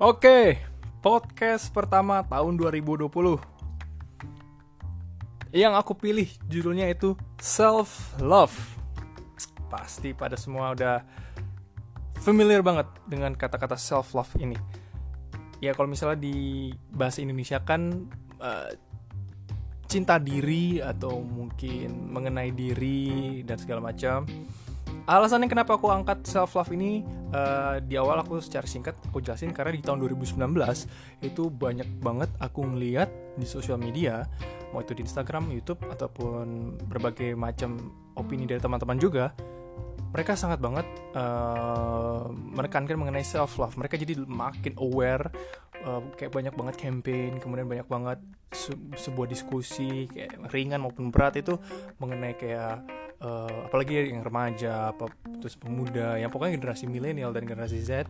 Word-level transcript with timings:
Oke, 0.00 0.56
podcast 1.04 1.68
pertama 1.76 2.24
tahun 2.24 2.56
2020. 2.56 3.36
Yang 5.52 5.74
aku 5.76 5.92
pilih 5.92 6.24
judulnya 6.48 6.88
itu 6.88 7.12
Self 7.36 8.16
Love. 8.16 8.56
Pasti 9.68 10.16
pada 10.16 10.40
semua 10.40 10.72
udah 10.72 11.04
familiar 12.16 12.64
banget 12.64 12.88
dengan 13.04 13.36
kata-kata 13.36 13.76
self 13.76 14.16
love 14.16 14.32
ini. 14.40 14.56
Ya 15.60 15.76
kalau 15.76 15.92
misalnya 15.92 16.16
di 16.16 16.72
bahasa 16.88 17.20
Indonesia 17.20 17.60
kan 17.60 18.08
uh, 18.40 18.72
cinta 19.84 20.16
diri 20.16 20.80
atau 20.80 21.20
mungkin 21.20 22.08
mengenai 22.08 22.56
diri 22.56 23.44
dan 23.44 23.60
segala 23.60 23.92
macam 23.92 24.24
alasannya 25.06 25.48
kenapa 25.48 25.76
aku 25.76 25.88
angkat 25.88 26.26
self 26.26 26.56
love 26.56 26.72
ini 26.72 27.04
uh, 27.32 27.78
di 27.80 27.96
awal 27.96 28.20
aku 28.20 28.40
secara 28.42 28.66
singkat 28.66 28.96
aku 29.08 29.22
jelasin 29.22 29.54
karena 29.54 29.72
di 29.76 29.82
tahun 29.84 30.02
2019 30.02 30.36
itu 31.24 31.42
banyak 31.48 31.88
banget 32.02 32.30
aku 32.40 32.64
ngeliat 32.66 33.08
di 33.36 33.46
sosial 33.46 33.78
media 33.80 34.26
mau 34.70 34.78
itu 34.78 34.94
di 34.94 35.02
Instagram, 35.02 35.50
YouTube 35.50 35.82
ataupun 35.90 36.78
berbagai 36.86 37.34
macam 37.34 37.90
opini 38.14 38.46
dari 38.46 38.62
teman-teman 38.62 38.98
juga 39.02 39.34
mereka 40.10 40.34
sangat 40.34 40.58
banget 40.58 40.86
uh, 41.14 42.26
menekankan 42.30 42.98
mengenai 42.98 43.22
self 43.22 43.58
love 43.62 43.78
mereka 43.78 43.94
jadi 43.94 44.18
makin 44.26 44.74
aware 44.78 45.30
uh, 45.86 46.02
kayak 46.18 46.34
banyak 46.34 46.54
banget 46.54 46.76
campaign 46.78 47.38
kemudian 47.38 47.70
banyak 47.70 47.86
banget 47.86 48.18
se 48.50 48.74
sebuah 48.98 49.30
diskusi 49.30 50.10
kayak 50.10 50.50
ringan 50.50 50.82
maupun 50.82 51.14
berat 51.14 51.38
itu 51.38 51.54
mengenai 52.02 52.34
kayak 52.34 52.82
uh, 53.20 53.68
apalagi 53.68 54.10
yang 54.10 54.24
remaja 54.24 54.92
apa 54.92 55.08
terus 55.40 55.56
pemuda 55.56 56.16
yang 56.16 56.32
pokoknya 56.32 56.60
generasi 56.60 56.88
milenial 56.88 57.32
dan 57.32 57.44
generasi 57.46 57.80
Z 57.80 58.08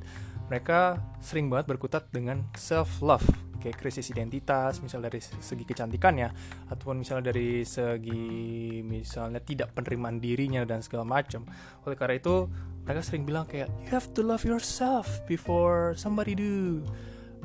mereka 0.50 0.98
sering 1.22 1.47
banget 1.50 1.70
berkutat 1.70 2.11
dengan 2.11 2.47
self 2.58 3.02
love 3.02 3.27
kayak 3.61 3.77
krisis 3.77 4.08
identitas 4.08 4.80
misal 4.80 5.05
dari 5.05 5.20
segi 5.20 5.69
kecantikannya 5.69 6.33
ataupun 6.72 7.05
misalnya 7.05 7.30
dari 7.30 7.62
segi 7.62 8.80
misalnya 8.80 9.39
tidak 9.44 9.77
penerimaan 9.77 10.17
dirinya 10.17 10.64
dan 10.64 10.80
segala 10.80 11.05
macam 11.05 11.45
oleh 11.84 11.95
karena 11.95 12.17
itu 12.17 12.48
mereka 12.89 13.05
sering 13.05 13.28
bilang 13.28 13.45
kayak 13.45 13.69
you 13.84 13.89
have 13.92 14.08
to 14.17 14.24
love 14.24 14.42
yourself 14.42 15.06
before 15.28 15.92
somebody 15.95 16.33
do. 16.33 16.80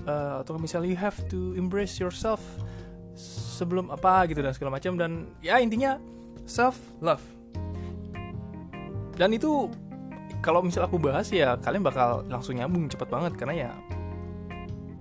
Uh, 0.06 0.44
atau 0.44 0.60
misalnya 0.60 0.92
you 0.92 1.00
have 1.00 1.18
to 1.32 1.56
embrace 1.56 1.98
yourself 1.98 2.40
sebelum 3.16 3.88
apa 3.90 4.28
gitu 4.28 4.44
dan 4.44 4.52
segala 4.52 4.76
macam 4.76 5.00
dan 5.00 5.32
ya 5.40 5.58
intinya 5.58 5.98
self 6.46 6.76
love 7.00 7.24
dan 9.16 9.32
itu 9.32 9.72
kalau 10.44 10.62
misal 10.62 10.86
aku 10.86 11.02
bahas 11.02 11.32
ya 11.32 11.58
kalian 11.58 11.82
bakal 11.82 12.22
langsung 12.30 12.60
nyambung 12.60 12.86
cepet 12.92 13.08
banget 13.10 13.34
karena 13.34 13.56
ya 13.56 13.72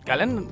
kalian 0.08 0.48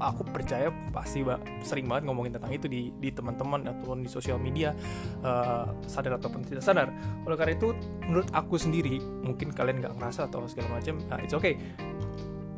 aku 0.00 0.26
percaya 0.26 0.68
pasti 0.90 1.22
ba 1.22 1.38
sering 1.62 1.86
banget 1.86 2.10
ngomongin 2.10 2.34
tentang 2.34 2.52
itu 2.52 2.66
di 2.66 2.90
di 2.98 3.08
teman-teman 3.14 3.62
ataupun 3.70 4.02
di 4.02 4.10
sosial 4.10 4.42
media 4.42 4.74
uh, 5.22 5.70
sadar 5.86 6.18
ataupun 6.18 6.42
tidak 6.42 6.66
sadar. 6.66 6.90
Oleh 7.24 7.36
karena 7.38 7.54
itu 7.54 7.72
menurut 8.04 8.28
aku 8.34 8.58
sendiri 8.58 8.98
mungkin 9.00 9.54
kalian 9.54 9.80
nggak 9.80 9.94
ngerasa 9.96 10.26
atau 10.28 10.44
segala 10.50 10.80
macam 10.80 10.98
uh, 11.14 11.20
it's 11.22 11.34
okay. 11.36 11.56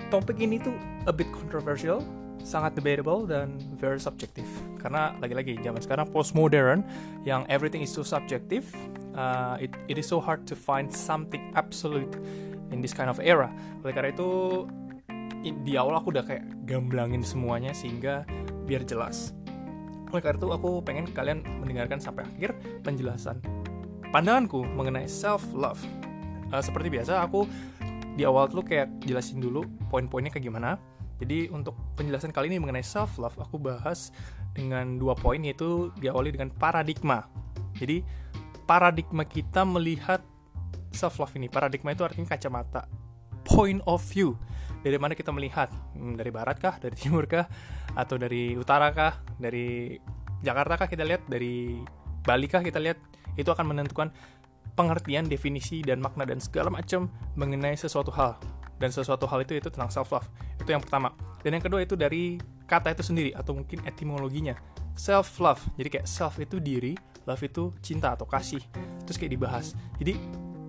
Topik 0.08 0.38
ini 0.38 0.62
tuh 0.62 0.74
a 1.04 1.12
bit 1.12 1.28
controversial 1.34 2.00
sangat 2.42 2.74
debatable 2.76 3.24
dan 3.24 3.56
very 3.78 4.00
subjective. 4.00 4.48
Karena 4.80 5.14
lagi-lagi 5.20 5.58
zaman 5.60 5.80
sekarang 5.80 6.06
postmodern 6.10 6.84
yang 7.26 7.44
everything 7.46 7.82
is 7.82 7.90
so 7.92 8.04
subjective 8.06 8.66
uh, 9.16 9.56
it, 9.60 9.72
it 9.88 9.96
is 9.96 10.06
so 10.06 10.20
hard 10.20 10.44
to 10.44 10.54
find 10.54 10.88
something 10.92 11.52
absolute 11.56 12.16
in 12.74 12.82
this 12.82 12.92
kind 12.92 13.08
of 13.08 13.18
era. 13.22 13.48
Oleh 13.82 13.92
karena 13.94 14.10
itu 14.12 14.30
di 15.46 15.78
awal 15.78 16.02
aku 16.02 16.10
udah 16.10 16.26
kayak 16.26 16.42
gamblangin 16.66 17.22
semuanya 17.22 17.70
sehingga 17.70 18.26
biar 18.66 18.82
jelas. 18.82 19.30
Oleh 20.10 20.22
karena 20.22 20.38
itu 20.38 20.48
aku 20.50 20.82
pengen 20.82 21.06
kalian 21.10 21.42
mendengarkan 21.62 21.98
sampai 21.98 22.26
akhir 22.26 22.54
penjelasan 22.82 23.42
pandanganku 24.16 24.64
mengenai 24.64 25.04
self 25.04 25.42
love 25.52 25.76
uh, 26.48 26.62
seperti 26.62 26.88
biasa 26.88 27.20
aku 27.20 27.44
di 28.16 28.24
awal 28.24 28.48
tuh 28.48 28.64
kayak 28.64 28.88
jelasin 29.04 29.44
dulu 29.44 29.68
poin-poinnya 29.92 30.32
kayak 30.32 30.48
gimana 30.48 30.80
jadi 31.16 31.48
untuk 31.48 31.72
penjelasan 31.96 32.28
kali 32.28 32.52
ini 32.52 32.60
mengenai 32.60 32.84
self 32.84 33.16
love 33.16 33.36
aku 33.40 33.56
bahas 33.56 34.12
dengan 34.52 35.00
dua 35.00 35.16
poin 35.16 35.40
yaitu 35.40 35.92
diawali 35.96 36.32
dengan 36.32 36.52
paradigma. 36.52 37.24
Jadi 37.76 38.04
paradigma 38.68 39.24
kita 39.24 39.64
melihat 39.64 40.20
self 40.92 41.16
love 41.16 41.32
ini. 41.36 41.48
Paradigma 41.48 41.96
itu 41.96 42.04
artinya 42.04 42.36
kacamata, 42.36 42.84
point 43.48 43.80
of 43.88 44.04
view. 44.12 44.36
Dari 44.84 45.00
mana 45.00 45.16
kita 45.16 45.32
melihat? 45.32 45.72
Hmm, 45.96 46.20
dari 46.20 46.28
barat 46.28 46.60
kah, 46.60 46.76
dari 46.76 46.94
timur 47.00 47.24
kah, 47.24 47.48
atau 47.96 48.20
dari 48.20 48.52
utara 48.52 48.92
kah, 48.92 49.24
dari 49.40 49.96
Jakarta 50.44 50.84
kah 50.84 50.88
kita 50.88 51.02
lihat, 51.02 51.24
dari 51.26 51.80
Bali 52.22 52.46
kah 52.46 52.60
kita 52.60 52.76
lihat? 52.76 53.00
Itu 53.40 53.56
akan 53.56 53.72
menentukan 53.72 54.12
pengertian, 54.76 55.32
definisi 55.32 55.80
dan 55.80 56.04
makna 56.04 56.28
dan 56.28 56.44
segala 56.44 56.68
macam 56.68 57.08
mengenai 57.40 57.74
sesuatu 57.80 58.12
hal 58.12 58.36
dan 58.76 58.92
sesuatu 58.92 59.24
hal 59.24 59.40
itu 59.44 59.56
itu 59.56 59.68
tentang 59.72 59.88
self 59.88 60.12
love 60.12 60.28
itu 60.66 60.74
yang 60.74 60.82
pertama. 60.82 61.14
Dan 61.46 61.54
yang 61.54 61.62
kedua 61.62 61.86
itu 61.86 61.94
dari 61.94 62.42
kata 62.66 62.90
itu 62.90 63.06
sendiri 63.06 63.30
atau 63.38 63.54
mungkin 63.54 63.86
etimologinya. 63.86 64.58
Self 64.98 65.38
love 65.38 65.62
jadi 65.78 65.88
kayak 66.00 66.06
self 66.10 66.42
itu 66.42 66.58
diri 66.58 66.98
love 67.22 67.42
itu 67.46 67.70
cinta 67.78 68.18
atau 68.18 68.26
kasih. 68.26 68.60
Terus 69.06 69.14
kayak 69.14 69.32
dibahas. 69.38 69.78
Jadi 70.02 70.18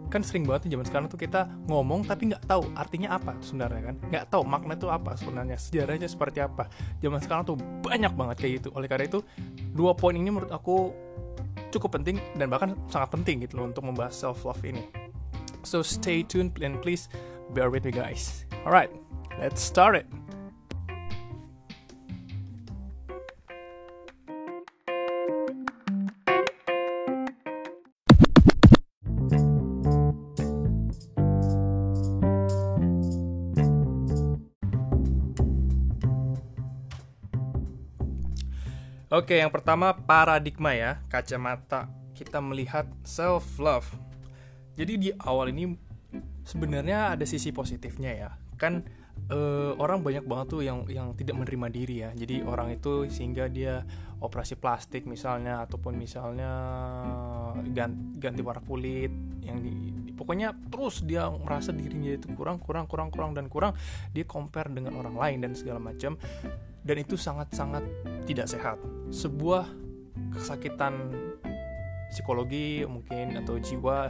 kan 0.08 0.24
sering 0.24 0.48
banget 0.48 0.70
nih 0.70 0.80
zaman 0.80 0.86
sekarang 0.88 1.08
tuh 1.12 1.20
kita 1.20 1.52
ngomong 1.68 2.08
tapi 2.08 2.32
nggak 2.32 2.48
tahu 2.48 2.64
artinya 2.78 3.18
apa 3.18 3.34
sebenarnya 3.42 3.82
kan. 3.92 3.96
Nggak 4.08 4.26
tahu 4.30 4.44
makna 4.46 4.74
itu 4.78 4.88
apa 4.88 5.18
sebenarnya 5.18 5.58
sejarahnya 5.58 6.08
seperti 6.08 6.40
apa. 6.46 6.70
Zaman 7.02 7.20
sekarang 7.20 7.44
tuh 7.44 7.58
banyak 7.82 8.14
banget 8.14 8.36
kayak 8.38 8.54
gitu. 8.62 8.70
Oleh 8.78 8.86
karena 8.86 9.10
itu 9.10 9.26
dua 9.74 9.98
poin 9.98 10.14
ini 10.14 10.30
menurut 10.30 10.54
aku 10.54 10.94
cukup 11.74 12.00
penting 12.00 12.22
dan 12.40 12.48
bahkan 12.48 12.78
sangat 12.88 13.12
penting 13.18 13.44
gitu 13.44 13.60
loh 13.60 13.68
untuk 13.68 13.84
membahas 13.84 14.14
self 14.16 14.46
love 14.46 14.62
ini. 14.64 14.86
So 15.68 15.84
stay 15.84 16.24
tuned 16.24 16.56
and 16.64 16.80
please 16.80 17.12
bear 17.52 17.68
with 17.68 17.84
me 17.84 17.92
guys. 17.92 18.48
Alright, 18.64 18.92
let's 19.40 19.62
start 19.62 19.96
it. 19.96 20.08
Oke, 39.08 39.40
yang 39.40 39.50
pertama 39.50 39.98
paradigma 39.98 40.78
ya, 40.78 41.02
kacamata 41.10 41.90
kita 42.14 42.38
melihat 42.44 42.86
self 43.02 43.58
love. 43.58 43.88
Jadi 44.78 44.94
di 45.00 45.10
awal 45.24 45.50
ini 45.50 45.74
sebenarnya 46.46 47.18
ada 47.18 47.26
sisi 47.26 47.50
positifnya 47.50 48.14
ya 48.14 48.30
kan 48.56 48.88
uh, 49.32 49.72
orang 49.80 50.04
banyak 50.04 50.24
banget 50.24 50.48
tuh 50.52 50.62
yang 50.64 50.84
yang 50.88 51.12
tidak 51.16 51.36
menerima 51.40 51.68
diri 51.72 51.96
ya. 52.08 52.10
Jadi 52.16 52.44
orang 52.44 52.74
itu 52.76 53.08
sehingga 53.12 53.52
dia 53.52 53.84
operasi 54.18 54.58
plastik 54.58 55.06
misalnya 55.06 55.62
ataupun 55.68 55.94
misalnya 55.94 56.52
ganti, 57.70 58.18
ganti 58.18 58.42
warna 58.42 58.66
kulit 58.66 59.14
yang 59.46 59.62
di, 59.62 60.10
pokoknya 60.18 60.58
terus 60.74 61.06
dia 61.06 61.30
merasa 61.30 61.70
dirinya 61.70 62.18
itu 62.18 62.26
kurang 62.34 62.58
kurang 62.58 62.90
kurang 62.90 63.14
kurang 63.14 63.38
dan 63.38 63.46
kurang 63.46 63.78
dia 64.10 64.26
compare 64.26 64.74
dengan 64.74 64.98
orang 64.98 65.16
lain 65.16 65.38
dan 65.46 65.52
segala 65.54 65.78
macam. 65.78 66.18
Dan 66.88 67.04
itu 67.04 67.20
sangat 67.20 67.52
sangat 67.52 67.84
tidak 68.24 68.48
sehat. 68.48 68.80
Sebuah 69.12 69.68
kesakitan 70.32 71.12
psikologi 72.08 72.88
mungkin 72.88 73.36
atau 73.36 73.60
jiwa 73.60 74.08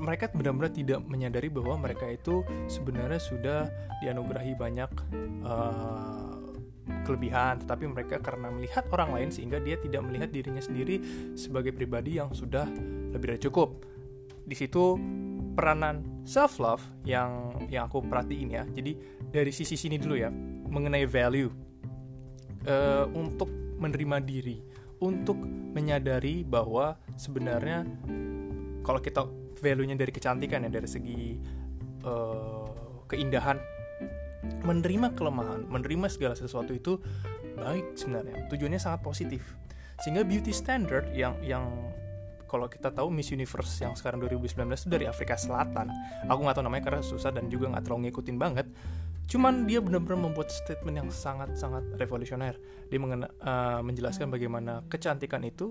mereka 0.00 0.32
benar-benar 0.32 0.72
tidak 0.72 1.04
menyadari 1.04 1.52
bahwa 1.52 1.76
mereka 1.76 2.08
itu 2.08 2.40
sebenarnya 2.66 3.20
sudah 3.20 3.60
dianugerahi 4.00 4.56
banyak 4.56 4.90
uh, 5.44 6.40
kelebihan, 7.04 7.60
tetapi 7.62 7.84
mereka 7.86 8.16
karena 8.18 8.48
melihat 8.50 8.88
orang 8.90 9.14
lain 9.14 9.28
sehingga 9.30 9.60
dia 9.60 9.76
tidak 9.78 10.02
melihat 10.02 10.32
dirinya 10.32 10.62
sendiri 10.64 10.96
sebagai 11.36 11.76
pribadi 11.76 12.18
yang 12.18 12.32
sudah 12.32 12.66
lebih 13.12 13.36
dari 13.36 13.40
cukup. 13.44 13.84
Di 14.48 14.56
situ 14.56 14.98
peranan 15.54 16.24
self 16.24 16.58
love 16.58 16.82
yang 17.04 17.54
yang 17.68 17.86
aku 17.86 18.02
perhatiin 18.02 18.48
ya. 18.50 18.64
Jadi 18.66 18.96
dari 19.30 19.52
sisi 19.52 19.76
sini 19.76 20.00
dulu 20.00 20.16
ya 20.16 20.32
mengenai 20.70 21.06
value 21.06 21.50
uh, 22.66 23.06
untuk 23.12 23.50
menerima 23.80 24.18
diri, 24.24 24.58
untuk 25.04 25.38
menyadari 25.76 26.42
bahwa 26.42 26.98
sebenarnya 27.16 27.86
kalau 28.84 29.00
kita 29.00 29.22
value-nya 29.60 29.94
dari 29.94 30.10
kecantikan 30.10 30.66
ya 30.66 30.70
dari 30.72 30.88
segi 30.88 31.36
uh, 32.04 33.04
keindahan. 33.06 33.60
Menerima 34.64 35.12
kelemahan 35.12 35.68
menerima 35.68 36.08
segala 36.08 36.32
sesuatu 36.32 36.72
itu 36.72 36.96
baik 37.60 37.92
sebenarnya 37.94 38.48
tujuannya 38.48 38.80
sangat 38.80 39.04
positif. 39.04 39.44
Sehingga 40.00 40.24
beauty 40.24 40.50
standard 40.50 41.12
yang 41.12 41.36
yang 41.44 41.68
kalau 42.50 42.66
kita 42.66 42.90
tahu 42.90 43.14
Miss 43.14 43.30
Universe 43.30 43.78
yang 43.78 43.94
sekarang 43.94 44.18
2019 44.26 44.66
itu 44.66 44.90
dari 44.90 45.06
Afrika 45.06 45.38
Selatan. 45.38 45.86
Aku 46.26 46.42
nggak 46.42 46.58
tahu 46.58 46.66
namanya 46.66 46.84
karena 46.90 47.02
susah 47.06 47.30
dan 47.30 47.46
juga 47.46 47.70
nggak 47.70 47.86
terlalu 47.86 48.10
ngikutin 48.10 48.36
banget. 48.40 48.66
Cuman 49.30 49.70
dia 49.70 49.78
benar-benar 49.78 50.18
membuat 50.18 50.50
statement 50.50 51.06
yang 51.06 51.08
sangat-sangat 51.14 51.94
revolusioner. 51.94 52.58
Dia 52.90 52.98
mengena, 52.98 53.30
uh, 53.38 53.78
menjelaskan 53.86 54.26
bagaimana 54.26 54.82
kecantikan 54.90 55.46
itu 55.46 55.70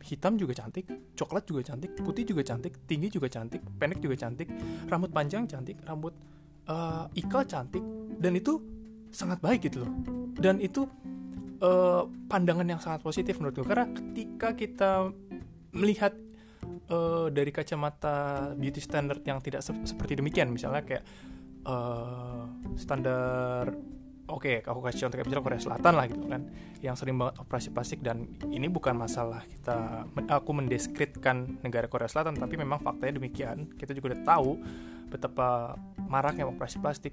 hitam 0.00 0.36
juga 0.40 0.56
cantik, 0.56 0.88
coklat 1.14 1.44
juga 1.44 1.60
cantik, 1.72 1.92
putih 2.00 2.24
juga 2.24 2.42
cantik, 2.42 2.72
tinggi 2.88 3.12
juga 3.12 3.28
cantik, 3.28 3.60
pendek 3.76 4.00
juga 4.00 4.16
cantik, 4.16 4.48
rambut 4.88 5.10
panjang 5.12 5.44
cantik, 5.44 5.76
rambut 5.84 6.16
uh, 6.68 7.06
ikal 7.14 7.44
cantik, 7.44 7.84
dan 8.18 8.32
itu 8.36 8.60
sangat 9.12 9.38
baik 9.44 9.68
gitu 9.68 9.84
loh. 9.84 9.92
Dan 10.40 10.58
itu 10.62 10.88
uh, 11.60 12.08
pandangan 12.28 12.66
yang 12.66 12.80
sangat 12.80 13.04
positif 13.04 13.36
menurutku 13.38 13.68
karena 13.68 13.86
ketika 13.92 14.56
kita 14.56 14.90
melihat 15.76 16.16
uh, 16.90 17.28
dari 17.30 17.52
kacamata 17.52 18.50
beauty 18.56 18.80
standard 18.82 19.22
yang 19.22 19.38
tidak 19.44 19.60
se 19.60 19.70
seperti 19.84 20.18
demikian, 20.18 20.50
misalnya 20.50 20.82
kayak 20.82 21.04
uh, 21.68 22.48
standar 22.74 23.70
oke 24.30 24.46
okay, 24.46 24.56
aku 24.62 24.80
kasih 24.86 25.06
contoh 25.06 25.16
kayak 25.18 25.26
misalnya 25.28 25.46
Korea 25.46 25.60
Selatan 25.60 25.92
lah 25.98 26.06
gitu 26.08 26.26
kan 26.30 26.42
yang 26.80 26.96
sering 26.96 27.16
banget 27.20 27.36
operasi 27.42 27.68
plastik 27.74 28.00
dan 28.00 28.24
ini 28.48 28.66
bukan 28.72 28.96
masalah 28.96 29.44
kita 29.44 30.08
aku 30.32 30.50
mendeskripsikan 30.56 31.60
negara 31.60 31.90
Korea 31.90 32.08
Selatan 32.08 32.38
tapi 32.40 32.56
memang 32.56 32.80
faktanya 32.80 33.20
demikian. 33.20 33.68
Kita 33.76 33.92
juga 33.92 34.16
udah 34.16 34.22
tahu 34.24 34.50
betapa 35.12 35.76
maraknya 36.08 36.48
operasi 36.48 36.80
plastik. 36.80 37.12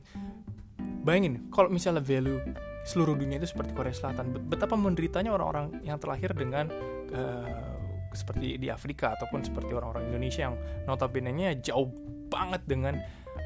Bayangin 1.03 1.51
kalau 1.51 1.67
misalnya 1.67 2.03
value 2.03 2.39
seluruh 2.87 3.19
dunia 3.19 3.41
itu 3.43 3.51
seperti 3.51 3.75
Korea 3.75 3.91
Selatan 3.91 4.31
betapa 4.47 4.79
menderitanya 4.79 5.35
orang-orang 5.35 5.83
yang 5.83 5.99
terlahir 5.99 6.31
dengan 6.31 6.71
uh, 7.11 7.75
seperti 8.15 8.55
di 8.55 8.71
Afrika 8.71 9.19
ataupun 9.19 9.43
seperti 9.43 9.75
orang-orang 9.75 10.07
Indonesia 10.07 10.47
yang 10.47 10.55
notabene-nya 10.87 11.59
jauh 11.59 11.91
banget 12.31 12.63
dengan 12.63 12.95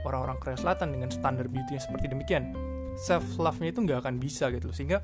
orang-orang 0.06 0.38
Korea 0.38 0.57
Selatan 0.57 0.94
dengan 0.94 1.09
standar 1.09 1.50
beauty 1.50 1.77
yang 1.77 1.83
seperti 1.83 2.13
demikian 2.13 2.53
self 2.97 3.25
love-nya 3.39 3.73
itu 3.73 3.79
nggak 3.83 3.99
akan 4.05 4.15
bisa 4.17 4.49
gitu 4.53 4.71
loh. 4.71 4.75
Sehingga 4.75 4.99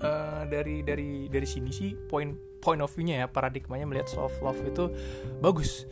uh, 0.00 0.42
dari 0.48 0.82
dari 0.82 1.26
dari 1.28 1.48
sini 1.48 1.70
sih 1.70 1.94
point 1.94 2.60
point 2.60 2.80
of 2.80 2.92
view-nya 2.92 3.24
ya 3.24 3.26
paradigmanya 3.26 3.86
melihat 3.88 4.08
self 4.10 4.34
love 4.44 4.60
itu 4.62 4.92
bagus. 5.40 5.86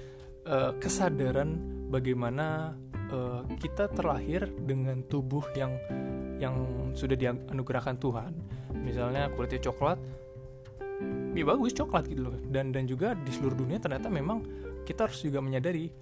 Uh, 0.48 0.72
kesadaran 0.80 1.60
bagaimana 1.92 2.72
uh, 3.12 3.44
kita 3.60 3.92
terlahir 3.92 4.48
dengan 4.64 5.04
tubuh 5.04 5.44
yang 5.52 5.76
yang 6.40 6.56
sudah 6.96 7.18
dianugerahkan 7.18 8.00
Tuhan. 8.00 8.32
Misalnya 8.72 9.28
kulitnya 9.36 9.68
coklat 9.68 10.00
ya 11.36 11.44
bagus 11.44 11.76
coklat 11.76 12.08
gitu 12.08 12.32
loh. 12.32 12.36
Dan 12.48 12.72
dan 12.72 12.88
juga 12.88 13.12
di 13.12 13.28
seluruh 13.28 13.60
dunia 13.60 13.76
ternyata 13.76 14.08
memang 14.08 14.40
kita 14.88 15.04
harus 15.04 15.20
juga 15.20 15.44
menyadari 15.44 15.92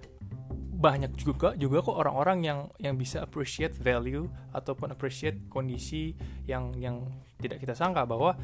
banyak 0.77 1.17
juga 1.17 1.57
juga 1.57 1.81
kok 1.81 1.97
orang-orang 1.97 2.39
yang 2.45 2.59
yang 2.77 2.95
bisa 2.95 3.25
appreciate 3.25 3.73
value 3.73 4.29
ataupun 4.53 4.93
appreciate 4.93 5.49
kondisi 5.49 6.13
yang 6.45 6.77
yang 6.77 7.01
tidak 7.41 7.65
kita 7.65 7.73
sangka 7.73 8.05
bahwa 8.05 8.37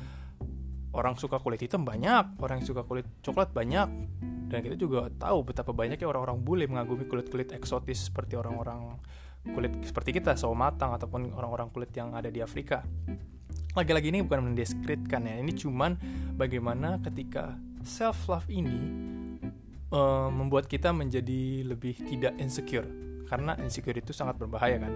orang 0.93 1.17
suka 1.17 1.41
kulit 1.41 1.61
hitam 1.61 1.85
banyak, 1.85 2.37
orang 2.41 2.61
yang 2.61 2.67
suka 2.69 2.81
kulit 2.85 3.05
coklat 3.21 3.53
banyak. 3.53 3.89
Dan 4.49 4.61
kita 4.61 4.77
juga 4.77 5.09
tahu 5.09 5.49
betapa 5.49 5.73
banyaknya 5.73 6.05
orang-orang 6.05 6.37
bule 6.45 6.69
mengagumi 6.69 7.09
kulit-kulit 7.09 7.49
eksotis 7.57 8.13
seperti 8.13 8.37
orang-orang 8.37 9.01
kulit 9.49 9.73
seperti 9.81 10.13
kita, 10.21 10.37
sawo 10.37 10.53
matang 10.53 10.93
ataupun 10.93 11.33
orang-orang 11.33 11.73
kulit 11.73 11.89
yang 11.97 12.13
ada 12.13 12.29
di 12.29 12.39
Afrika. 12.39 12.85
Lagi-lagi 13.73 14.13
ini 14.13 14.21
bukan 14.21 14.53
mendeskripsikan 14.53 15.25
ya, 15.25 15.41
ini 15.41 15.57
cuman 15.57 15.97
bagaimana 16.37 17.01
ketika 17.01 17.57
self 17.81 18.29
love 18.29 18.45
ini 18.45 18.77
uh, 19.93 20.27
membuat 20.33 20.65
kita 20.65 20.89
menjadi 20.91 21.63
lebih 21.63 21.95
tidak 22.09 22.33
insecure. 22.41 22.85
Karena 23.29 23.55
insecure 23.61 23.95
itu 23.97 24.11
sangat 24.11 24.35
berbahaya 24.41 24.81
kan? 24.81 24.93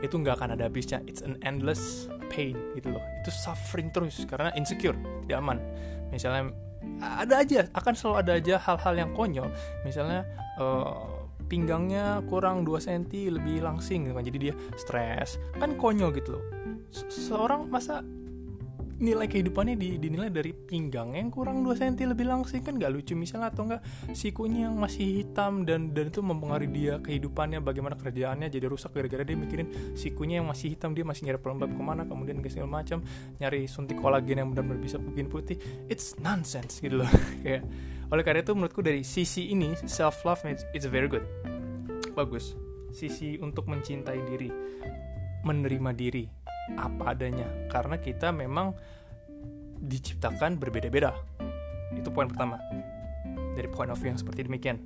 Itu 0.00 0.20
nggak 0.20 0.38
akan 0.38 0.54
ada 0.56 0.68
habisnya. 0.68 1.02
It's 1.08 1.24
an 1.24 1.40
endless 1.42 2.06
pain 2.30 2.56
gitu 2.76 2.94
loh. 2.94 3.02
Itu 3.24 3.32
suffering 3.32 3.90
terus 3.90 4.22
karena 4.28 4.52
insecure 4.54 4.96
tidak 5.26 5.38
aman. 5.40 5.58
Misalnya 6.12 6.54
ada 7.00 7.44
aja 7.44 7.68
akan 7.76 7.92
selalu 7.96 8.16
ada 8.22 8.32
aja 8.38 8.54
hal-hal 8.60 8.94
yang 8.96 9.10
konyol. 9.12 9.48
Misalnya 9.84 10.24
uh, 10.56 11.26
pinggangnya 11.50 12.22
kurang 12.30 12.62
2 12.62 12.78
cm 12.78 13.34
lebih 13.36 13.60
langsing 13.66 14.06
gitu 14.06 14.14
kan? 14.16 14.24
Jadi 14.24 14.38
dia 14.38 14.54
stres. 14.78 15.36
Kan 15.58 15.76
konyol 15.76 16.14
gitu 16.16 16.38
loh. 16.38 16.44
Seorang 16.90 17.68
masa 17.68 18.00
nilai 19.00 19.26
kehidupannya 19.26 19.80
dinilai 19.80 20.28
dari 20.28 20.52
pinggang 20.52 21.16
yang 21.16 21.32
kurang 21.32 21.64
2 21.64 21.72
cm 21.72 22.12
lebih 22.12 22.28
langsing 22.28 22.60
kan? 22.60 22.76
Gak 22.76 22.92
lucu 22.92 23.16
misalnya 23.16 23.48
atau 23.48 23.64
enggak 23.66 23.82
sikunya 24.12 24.68
yang 24.68 24.76
masih 24.76 25.24
hitam 25.24 25.64
dan 25.64 25.96
dan 25.96 26.12
itu 26.12 26.20
mempengaruhi 26.20 26.68
dia 26.68 26.94
kehidupannya 27.00 27.64
bagaimana 27.64 27.96
kerjaannya 27.96 28.52
jadi 28.52 28.68
rusak 28.68 28.92
gara-gara 28.92 29.24
dia 29.24 29.34
mikirin 29.34 29.96
sikunya 29.96 30.44
yang 30.44 30.48
masih 30.52 30.76
hitam 30.76 30.92
dia 30.92 31.02
masih 31.02 31.26
nyari 31.26 31.40
pelembab 31.40 31.72
ke 31.72 31.82
mana 31.82 32.04
kemudian 32.04 32.44
ke 32.44 32.52
segala 32.52 32.84
macam 32.84 33.00
nyari 33.40 33.64
suntik 33.64 33.96
kolagen 33.96 34.44
yang 34.44 34.48
benar-benar 34.52 34.78
bisa 34.84 35.00
bikin 35.00 35.26
putih. 35.32 35.56
It's 35.88 36.20
nonsense 36.20 36.84
gitu 36.84 37.00
loh. 37.00 37.10
Kayak 37.44 37.64
oleh 38.10 38.22
karena 38.26 38.44
itu 38.44 38.52
menurutku 38.52 38.84
dari 38.84 39.00
sisi 39.06 39.54
ini 39.54 39.72
self 39.88 40.20
love 40.28 40.44
it's, 40.44 40.66
it's 40.76 40.84
very 40.84 41.08
good. 41.08 41.24
Bagus. 42.12 42.52
Sisi 42.90 43.38
untuk 43.38 43.70
mencintai 43.70 44.20
diri 44.28 44.50
menerima 45.40 45.90
diri 45.96 46.24
apa 46.76 47.16
adanya. 47.16 47.48
Karena 47.72 47.96
kita 47.98 48.30
memang 48.30 48.76
diciptakan 49.80 50.60
berbeda-beda. 50.60 51.16
Itu 51.96 52.12
poin 52.12 52.28
pertama. 52.28 52.60
Dari 53.56 53.68
point 53.72 53.90
of 53.90 53.98
view 53.98 54.12
yang 54.12 54.20
seperti 54.20 54.46
demikian. 54.46 54.78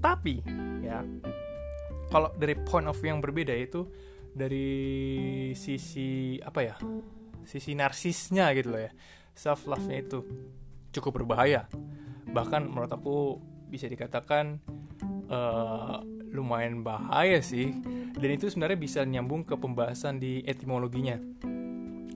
Tapi 0.00 0.40
ya 0.80 1.04
kalau 2.10 2.32
dari 2.34 2.56
point 2.58 2.88
of 2.88 2.96
view 2.98 3.12
yang 3.14 3.22
berbeda 3.22 3.54
itu 3.54 3.86
dari 4.30 5.50
sisi 5.54 6.38
apa 6.42 6.60
ya 6.62 6.74
sisi 7.44 7.76
narsisnya 7.76 8.50
gitu 8.56 8.74
loh 8.74 8.82
ya. 8.82 8.92
Self 9.36 9.64
love 9.70 9.86
nya 9.86 10.02
itu 10.02 10.24
cukup 10.90 11.22
berbahaya. 11.22 11.70
Bahkan 12.30 12.66
menurut 12.66 12.90
aku 12.90 13.38
bisa 13.70 13.86
dikatakan 13.86 14.58
uh, 15.30 16.02
lumayan 16.34 16.82
bahaya 16.82 17.38
sih 17.38 17.74
dan 18.16 18.30
itu 18.34 18.50
sebenarnya 18.50 18.78
bisa 18.78 19.00
nyambung 19.06 19.46
ke 19.46 19.54
pembahasan 19.54 20.18
di 20.18 20.42
etimologinya. 20.42 21.18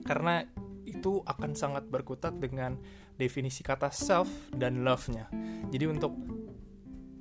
Karena 0.05 0.45
itu 0.85 1.21
akan 1.25 1.57
sangat 1.57 1.89
berkutat 1.89 2.37
dengan 2.37 2.77
definisi 3.17 3.65
kata 3.65 3.89
self 3.89 4.29
dan 4.53 4.85
love-nya. 4.85 5.31
Jadi 5.71 5.85
untuk 5.89 6.13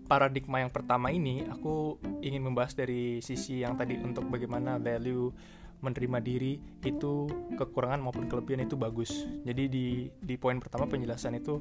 paradigma 0.04 0.60
yang 0.60 0.72
pertama 0.72 1.08
ini 1.08 1.48
aku 1.48 1.96
ingin 2.20 2.44
membahas 2.44 2.76
dari 2.76 3.24
sisi 3.24 3.64
yang 3.64 3.74
tadi 3.74 3.96
untuk 3.96 4.28
bagaimana 4.28 4.76
value 4.76 5.32
menerima 5.80 6.18
diri 6.24 6.56
itu 6.80 7.28
kekurangan 7.56 8.00
maupun 8.00 8.28
kelebihan 8.28 8.64
itu 8.64 8.76
bagus. 8.76 9.12
Jadi 9.44 9.64
di 9.68 9.86
di 10.08 10.34
poin 10.40 10.56
pertama 10.60 10.88
penjelasan 10.88 11.36
itu 11.36 11.60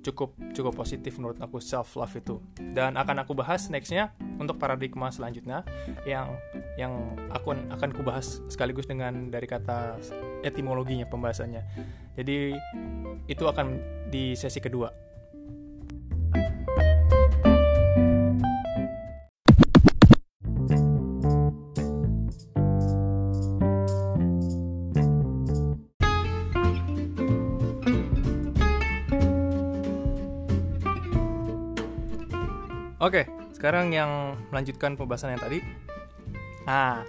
cukup 0.00 0.32
cukup 0.56 0.72
positif 0.76 1.16
menurut 1.20 1.36
aku 1.40 1.60
self 1.60 1.96
love 1.96 2.12
itu. 2.16 2.40
Dan 2.56 2.96
akan 2.96 3.24
aku 3.24 3.36
bahas 3.36 3.68
nextnya 3.68 4.12
untuk 4.40 4.56
paradigma 4.56 5.12
selanjutnya 5.12 5.64
yang 6.08 6.32
yang 6.80 6.92
aku 7.28 7.52
akan 7.52 7.88
aku 7.92 8.02
bahas 8.02 8.40
sekaligus 8.48 8.88
dengan 8.88 9.28
dari 9.28 9.44
kata 9.44 10.00
etimologinya 10.46 11.04
pembahasannya. 11.04 11.62
Jadi 12.16 12.56
itu 13.28 13.44
akan 13.44 13.66
di 14.08 14.34
sesi 14.34 14.58
kedua 14.58 15.09
sekarang 33.60 33.92
yang 33.92 34.40
melanjutkan 34.48 34.96
pembahasan 34.96 35.36
yang 35.36 35.42
tadi. 35.44 35.60
Nah, 36.64 37.04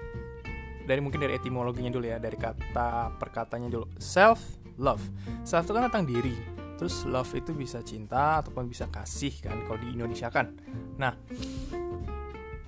dari 0.83 0.99
mungkin 0.99 1.23
dari 1.23 1.39
etimologinya 1.39 1.87
dulu 1.87 2.11
ya, 2.11 2.19
dari 2.19 2.35
kata 2.35 3.15
perkataannya 3.15 3.71
dulu. 3.71 3.87
Self 3.95 4.59
love. 4.75 4.99
Self 5.47 5.63
itu 5.63 5.71
kan 5.71 5.87
tentang 5.87 6.03
diri. 6.03 6.35
Terus 6.75 7.07
love 7.07 7.31
itu 7.39 7.55
bisa 7.55 7.79
cinta 7.79 8.43
ataupun 8.43 8.67
bisa 8.67 8.91
kasih 8.91 9.31
kan 9.39 9.63
kalau 9.63 9.79
di 9.79 9.95
Indonesia 9.95 10.27
kan. 10.27 10.51
Nah, 10.99 11.15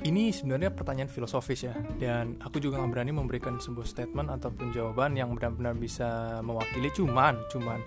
ini 0.08 0.32
sebenarnya 0.32 0.72
pertanyaan 0.72 1.12
filosofis 1.12 1.68
ya 1.68 1.76
dan 2.00 2.40
aku 2.40 2.64
juga 2.64 2.80
nggak 2.80 2.92
berani 2.92 3.12
memberikan 3.12 3.60
sebuah 3.60 3.84
statement 3.84 4.32
ataupun 4.32 4.72
jawaban 4.72 5.16
yang 5.16 5.32
benar-benar 5.36 5.76
bisa 5.80 6.40
mewakili 6.44 6.92
cuman 6.92 7.40
cuman 7.48 7.80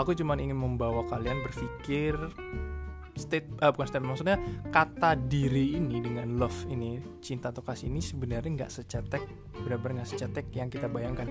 aku 0.00 0.16
cuman 0.16 0.40
ingin 0.40 0.56
membawa 0.56 1.04
kalian 1.12 1.44
berpikir 1.44 2.16
state 3.18 3.46
uh, 3.60 3.74
bukan 3.74 3.88
state 3.90 4.06
maksudnya 4.06 4.38
kata 4.70 5.18
diri 5.18 5.76
ini 5.76 5.98
dengan 5.98 6.38
love 6.38 6.66
ini 6.70 7.02
cinta 7.18 7.50
atau 7.50 7.60
kasih 7.60 7.90
ini 7.90 8.00
sebenarnya 8.00 8.64
nggak 8.64 8.72
secetek 8.72 9.22
benar-benar 9.60 10.02
nggak 10.02 10.10
secetek 10.14 10.46
yang 10.54 10.70
kita 10.70 10.86
bayangkan. 10.86 11.28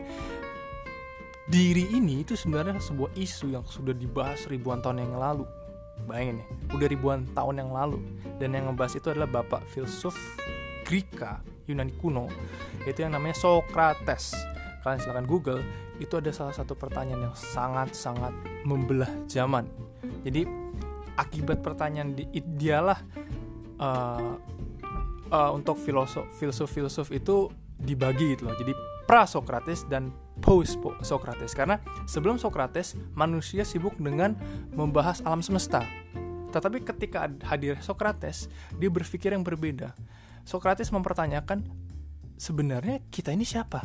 Diri 1.48 1.88
ini 1.96 2.28
itu 2.28 2.36
sebenarnya 2.36 2.76
sebuah 2.84 3.16
isu 3.16 3.56
yang 3.56 3.64
sudah 3.64 3.96
dibahas 3.96 4.52
ribuan 4.52 4.84
tahun 4.84 5.08
yang 5.08 5.16
lalu. 5.16 5.48
Bayangin 6.04 6.44
ya 6.44 6.46
udah 6.76 6.88
ribuan 6.92 7.24
tahun 7.32 7.64
yang 7.64 7.72
lalu. 7.72 8.04
Dan 8.38 8.52
yang 8.52 8.68
ngebahas 8.70 9.00
itu 9.00 9.08
adalah 9.10 9.32
bapak 9.32 9.64
filsuf 9.72 10.14
Greka 10.84 11.40
Yunani 11.68 11.92
kuno 12.00 12.32
itu 12.88 13.04
yang 13.04 13.12
namanya 13.16 13.36
Socrates. 13.36 14.32
Kalian 14.84 15.04
silahkan 15.04 15.28
Google 15.28 15.62
itu 16.00 16.16
ada 16.16 16.32
salah 16.32 16.56
satu 16.56 16.80
pertanyaan 16.80 17.28
yang 17.28 17.36
sangat-sangat 17.36 18.32
membelah 18.64 19.12
zaman. 19.28 19.68
Jadi 20.24 20.48
akibat 21.18 21.66
pertanyaan 21.66 22.14
di, 22.14 22.30
dialah 22.40 23.02
uh, 23.82 24.38
uh, 25.34 25.52
untuk 25.52 25.76
filosof 25.82 26.30
filsuf 26.38 26.70
filsuf 26.70 27.08
itu 27.12 27.52
dibagi 27.78 28.38
gitu 28.38 28.50
loh. 28.50 28.56
Jadi 28.58 28.74
pra 29.10 29.26
Socrates 29.26 29.86
dan 29.90 30.14
post 30.40 30.78
Socrates 31.02 31.58
karena 31.58 31.82
sebelum 32.06 32.38
Socrates 32.38 32.94
manusia 33.18 33.66
sibuk 33.66 33.98
dengan 33.98 34.38
membahas 34.74 35.22
alam 35.26 35.42
semesta. 35.42 35.82
Tetapi 36.54 36.86
ketika 36.86 37.28
hadir 37.50 37.78
Socrates 37.84 38.48
dia 38.78 38.90
berpikir 38.90 39.34
yang 39.34 39.44
berbeda. 39.44 39.94
Socrates 40.48 40.96
mempertanyakan 40.96 41.68
sebenarnya 42.40 43.04
kita 43.12 43.36
ini 43.36 43.44
siapa 43.44 43.84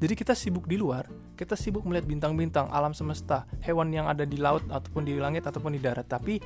jadi 0.00 0.16
kita 0.16 0.32
sibuk 0.32 0.64
di 0.64 0.80
luar, 0.80 1.04
kita 1.36 1.52
sibuk 1.52 1.84
melihat 1.84 2.08
bintang-bintang, 2.08 2.72
alam 2.72 2.96
semesta, 2.96 3.44
hewan 3.60 3.92
yang 3.92 4.08
ada 4.08 4.24
di 4.24 4.40
laut 4.40 4.64
ataupun 4.64 5.04
di 5.04 5.20
langit 5.20 5.44
ataupun 5.44 5.76
di 5.76 5.80
darat. 5.80 6.08
Tapi 6.08 6.40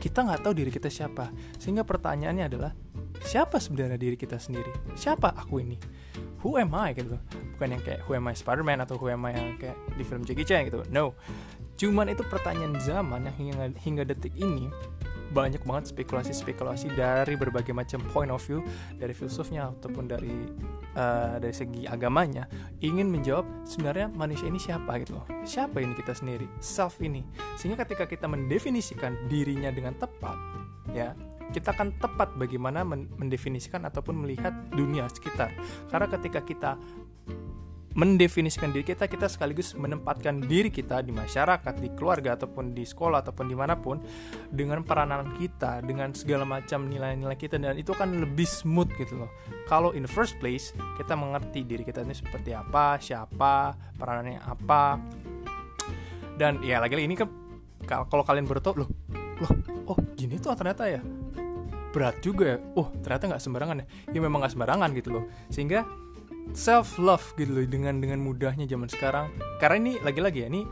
kita 0.00 0.24
nggak 0.24 0.40
tahu 0.40 0.56
diri 0.56 0.72
kita 0.72 0.88
siapa. 0.88 1.28
Sehingga 1.60 1.84
pertanyaannya 1.84 2.48
adalah, 2.48 2.72
siapa 3.20 3.60
sebenarnya 3.60 4.00
diri 4.00 4.16
kita 4.16 4.40
sendiri? 4.40 4.72
Siapa 4.96 5.36
aku 5.36 5.60
ini? 5.60 5.76
Who 6.40 6.56
am 6.56 6.72
I 6.72 6.96
gitu? 6.96 7.20
Bukan 7.60 7.68
yang 7.76 7.82
kayak 7.84 8.08
who 8.08 8.16
am 8.16 8.24
I 8.24 8.32
Spider-Man 8.32 8.80
atau 8.80 8.96
who 8.96 9.12
am 9.12 9.26
I 9.28 9.36
yang 9.36 9.60
kayak 9.60 9.76
di 9.92 10.04
film 10.08 10.24
Jackie 10.24 10.48
Chan 10.48 10.72
gitu. 10.72 10.80
No. 10.88 11.12
Cuman 11.76 12.08
itu 12.08 12.24
pertanyaan 12.24 12.72
zaman 12.80 13.28
yang 13.28 13.36
hingga, 13.36 13.64
hingga 13.84 14.02
detik 14.08 14.32
ini 14.40 14.72
banyak 15.28 15.60
banget 15.68 15.92
spekulasi-spekulasi 15.92 16.96
dari 16.96 17.36
berbagai 17.36 17.76
macam 17.76 18.00
point 18.16 18.32
of 18.32 18.40
view 18.40 18.64
dari 18.96 19.12
filsufnya 19.12 19.68
ataupun 19.76 20.08
dari 20.08 20.32
uh, 20.98 21.38
dari 21.38 21.54
segi 21.54 21.86
agamanya 21.86 22.50
ingin 22.82 23.06
menjawab 23.06 23.46
sebenarnya 23.62 24.10
manusia 24.10 24.50
ini 24.50 24.58
siapa 24.58 24.98
gitu 24.98 25.22
loh. 25.22 25.26
Siapa 25.46 25.78
ini 25.78 25.94
kita 25.94 26.12
sendiri? 26.12 26.50
Self 26.58 26.98
ini. 26.98 27.22
Sehingga 27.54 27.86
ketika 27.86 28.10
kita 28.10 28.26
mendefinisikan 28.26 29.30
dirinya 29.30 29.70
dengan 29.70 29.94
tepat 29.94 30.36
ya 30.92 31.12
kita 31.48 31.72
akan 31.72 31.96
tepat 31.96 32.36
bagaimana 32.36 32.84
mendefinisikan 32.84 33.88
ataupun 33.88 34.20
melihat 34.20 34.52
dunia 34.68 35.08
sekitar. 35.08 35.48
Karena 35.88 36.06
ketika 36.12 36.40
kita 36.44 36.70
mendefinisikan 37.98 38.70
diri 38.70 38.86
kita, 38.86 39.10
kita 39.10 39.26
sekaligus 39.26 39.74
menempatkan 39.74 40.38
diri 40.46 40.70
kita 40.70 41.02
di 41.02 41.10
masyarakat, 41.10 41.74
di 41.82 41.90
keluarga 41.98 42.38
ataupun 42.38 42.70
di 42.70 42.86
sekolah 42.86 43.26
ataupun 43.26 43.50
di 43.50 43.58
mana 43.58 43.74
pun 43.74 43.98
dengan 44.54 44.86
peranan 44.86 45.34
kita, 45.34 45.82
dengan 45.82 46.14
segala 46.14 46.46
macam 46.46 46.86
nilai-nilai 46.86 47.34
kita 47.34 47.58
dan 47.58 47.74
itu 47.74 47.90
akan 47.90 48.22
lebih 48.22 48.46
smooth 48.46 48.86
gitu 49.02 49.26
loh. 49.26 49.30
Kalau 49.66 49.90
in 49.98 50.06
first 50.06 50.38
place 50.38 50.70
kita 50.94 51.18
mengerti 51.18 51.66
diri 51.66 51.82
kita 51.82 52.06
ini 52.06 52.14
seperti 52.14 52.54
apa, 52.54 53.02
siapa, 53.02 53.74
peranannya 53.98 54.46
apa, 54.46 55.02
dan 56.38 56.62
ya 56.62 56.78
lagi-lagi 56.78 57.10
ini 57.10 57.18
kan 57.18 57.26
kalau 57.90 58.22
kalian 58.22 58.46
baru 58.46 58.62
loh, 58.78 58.88
loh, 59.42 59.52
oh 59.90 59.98
gini 60.14 60.38
tuh 60.38 60.54
ternyata 60.54 60.86
ya 60.86 61.02
berat 61.90 62.20
juga 62.22 62.54
ya. 62.54 62.58
Oh 62.78 62.94
ternyata 63.02 63.34
nggak 63.34 63.42
sembarangan 63.42 63.76
ya. 63.82 63.86
Ya 64.14 64.20
memang 64.22 64.44
nggak 64.44 64.54
sembarangan 64.54 64.90
gitu 64.94 65.08
loh. 65.18 65.24
Sehingga 65.48 65.88
self 66.52 66.96
love 67.00 67.24
gitu 67.36 67.52
loh 67.52 67.66
dengan 67.66 68.00
dengan 68.00 68.20
mudahnya 68.22 68.64
zaman 68.68 68.88
sekarang. 68.88 69.32
Karena 69.58 69.76
ini 69.80 69.92
lagi-lagi 70.00 70.44
ya 70.44 70.48
ini 70.48 70.62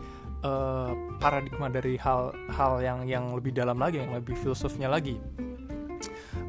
uh, 0.44 0.92
paradigma 1.18 1.68
dari 1.72 1.96
hal-hal 1.96 2.72
yang 2.82 2.98
yang 3.08 3.24
lebih 3.32 3.52
dalam 3.56 3.80
lagi 3.80 4.00
yang 4.02 4.12
lebih 4.14 4.36
filosofnya 4.38 4.88
lagi. 4.90 5.18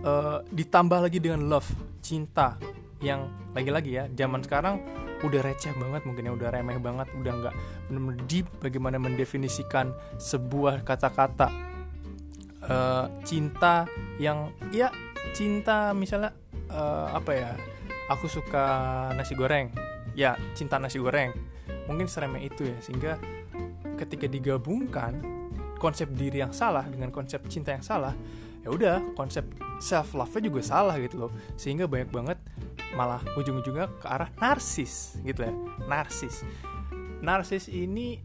Uh, 0.05 0.39
ditambah 0.53 1.03
lagi 1.03 1.19
dengan 1.19 1.49
love 1.49 1.67
cinta 1.99 2.55
yang 3.01 3.27
lagi-lagi 3.51 3.97
ya 3.97 4.03
zaman 4.13 4.41
sekarang 4.41 4.81
udah 5.25 5.41
receh 5.41 5.73
banget 5.73 6.05
mungkin 6.05 6.29
ya 6.29 6.33
udah 6.37 6.49
remeh 6.53 6.77
banget 6.77 7.09
udah 7.17 7.33
nggak 7.33 7.55
benar-benar 7.89 8.17
deep 8.29 8.45
bagaimana 8.61 9.01
mendefinisikan 9.01 9.93
sebuah 10.21 10.85
kata-kata. 10.85 11.49
Uh, 12.67 13.07
cinta 13.23 13.87
yang 14.19 14.51
ya 14.75 14.91
cinta 15.31 15.95
misalnya 15.95 16.35
uh, 16.67 17.15
apa 17.15 17.31
ya 17.31 17.51
aku 18.07 18.25
suka 18.31 18.65
nasi 19.13 19.35
goreng. 19.35 19.71
Ya 20.17 20.35
cinta 20.57 20.79
nasi 20.79 20.97
goreng. 20.97 21.35
Mungkin 21.87 22.07
seremeh 22.09 22.47
itu 22.47 22.67
ya 22.67 22.77
sehingga 22.83 23.13
ketika 23.95 24.27
digabungkan 24.27 25.19
konsep 25.77 26.09
diri 26.15 26.41
yang 26.41 26.51
salah 26.51 26.83
dengan 26.89 27.13
konsep 27.13 27.45
cinta 27.47 27.73
yang 27.73 27.85
salah 27.85 28.13
ya 28.65 28.73
udah 28.73 29.13
konsep 29.13 29.45
self 29.77 30.17
love 30.17 30.33
nya 30.39 30.49
juga 30.49 30.61
salah 30.65 30.95
gitu 30.99 31.27
loh. 31.27 31.31
Sehingga 31.59 31.85
banyak 31.85 32.09
banget 32.09 32.39
malah 32.95 33.21
ujung-ujungnya 33.37 33.87
ke 34.01 34.07
arah 34.07 34.31
narsis 34.41 35.19
gitu 35.21 35.45
ya. 35.45 35.53
Narsis. 35.85 36.43
Narsis 37.21 37.69
ini 37.69 38.19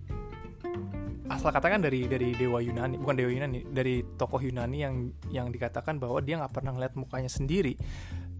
asal 1.32 1.48
katakan 1.48 1.80
dari 1.80 2.04
dari 2.04 2.36
dewa 2.36 2.60
Yunani 2.60 3.00
bukan 3.00 3.16
dewa 3.16 3.30
Yunani 3.32 3.64
dari 3.72 4.04
tokoh 4.04 4.36
Yunani 4.36 4.78
yang 4.84 4.94
yang 5.32 5.46
dikatakan 5.48 5.96
bahwa 5.96 6.20
dia 6.20 6.36
nggak 6.36 6.52
pernah 6.52 6.76
ngeliat 6.76 6.92
mukanya 6.92 7.30
sendiri 7.32 7.72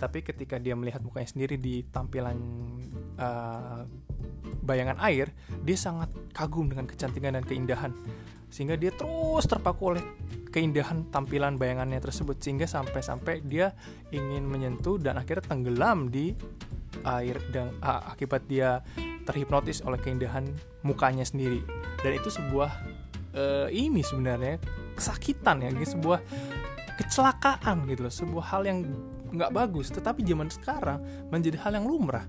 tapi 0.02 0.26
ketika 0.26 0.58
dia 0.58 0.74
melihat 0.74 0.98
mukanya 0.98 1.30
sendiri 1.30 1.54
di 1.62 1.86
tampilan 1.86 2.34
uh, 3.22 3.86
bayangan 4.66 4.98
air 5.06 5.30
dia 5.62 5.78
sangat 5.78 6.10
kagum 6.34 6.66
dengan 6.66 6.90
kecantikan 6.90 7.38
dan 7.38 7.46
keindahan. 7.46 7.94
Sehingga 8.50 8.74
dia 8.74 8.90
terus 8.90 9.46
terpaku 9.46 9.94
oleh 9.94 10.04
keindahan 10.50 11.06
tampilan 11.14 11.54
bayangannya 11.54 12.02
tersebut. 12.02 12.42
Sehingga 12.42 12.66
sampai-sampai 12.66 13.46
dia 13.46 13.70
ingin 14.10 14.42
menyentuh 14.42 14.98
dan 14.98 15.22
akhirnya 15.22 15.46
tenggelam 15.46 16.10
di 16.10 16.34
air 17.06 17.38
dan 17.54 17.70
uh, 17.78 18.10
akibat 18.10 18.42
dia 18.50 18.82
terhipnotis 19.22 19.86
oleh 19.86 20.02
keindahan 20.02 20.44
mukanya 20.82 21.22
sendiri. 21.22 21.62
Dan 22.02 22.18
itu 22.18 22.28
sebuah 22.28 22.70
uh, 23.38 23.68
ini 23.70 24.02
sebenarnya 24.02 24.58
kesakitan 24.98 25.62
ya. 25.62 25.70
Sebuah 25.70 26.18
kecelakaan 26.98 27.86
gitu 27.86 28.10
loh. 28.10 28.12
Sebuah 28.12 28.44
hal 28.52 28.62
yang 28.66 28.78
nggak 29.32 29.50
bagus 29.50 29.88
tetapi 29.88 30.20
zaman 30.22 30.52
sekarang 30.52 31.00
menjadi 31.32 31.56
hal 31.64 31.72
yang 31.80 31.88
lumrah. 31.88 32.28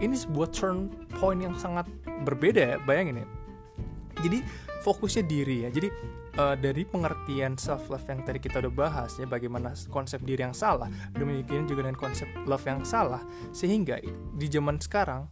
Ini 0.00 0.12
sebuah 0.12 0.52
turn 0.52 0.92
point 1.16 1.40
yang 1.40 1.56
sangat 1.56 1.88
berbeda 2.24 2.60
ya 2.60 2.76
bayangin 2.84 3.24
ya. 3.24 3.28
Jadi 4.24 4.38
fokusnya 4.82 5.24
diri 5.24 5.56
ya. 5.64 5.70
Jadi 5.70 5.88
uh, 6.40 6.56
dari 6.58 6.82
pengertian 6.84 7.54
self 7.56 7.88
love 7.88 8.04
yang 8.08 8.20
tadi 8.24 8.38
kita 8.42 8.60
udah 8.64 8.72
bahas 8.72 9.16
ya 9.16 9.24
bagaimana 9.24 9.72
konsep 9.88 10.20
diri 10.24 10.44
yang 10.44 10.56
salah 10.56 10.90
demikian 11.14 11.64
juga 11.68 11.86
dengan 11.86 11.98
konsep 11.98 12.26
love 12.44 12.64
yang 12.66 12.82
salah 12.82 13.22
sehingga 13.54 13.98
di 14.36 14.46
zaman 14.50 14.78
sekarang 14.82 15.30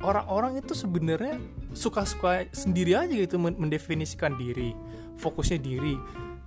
orang-orang 0.00 0.60
itu 0.62 0.72
sebenarnya 0.72 1.36
suka-suka 1.76 2.48
sendiri 2.56 2.96
aja 2.96 3.12
gitu 3.12 3.36
mendefinisikan 3.36 4.36
diri 4.36 4.72
fokusnya 5.20 5.60
diri. 5.60 5.96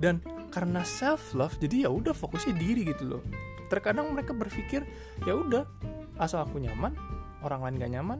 Dan 0.01 0.19
karena 0.53 0.85
self 0.85 1.33
love 1.33 1.57
jadi 1.57 1.87
ya 1.87 1.89
udah 1.89 2.13
fokusnya 2.13 2.53
diri 2.61 2.85
gitu 2.85 3.17
loh 3.17 3.23
terkadang 3.73 4.13
mereka 4.13 4.37
berpikir 4.37 4.85
ya 5.25 5.33
udah 5.33 5.65
asal 6.21 6.45
aku 6.45 6.61
nyaman 6.61 6.93
orang 7.41 7.65
lain 7.65 7.75
gak 7.81 7.93
nyaman 7.97 8.19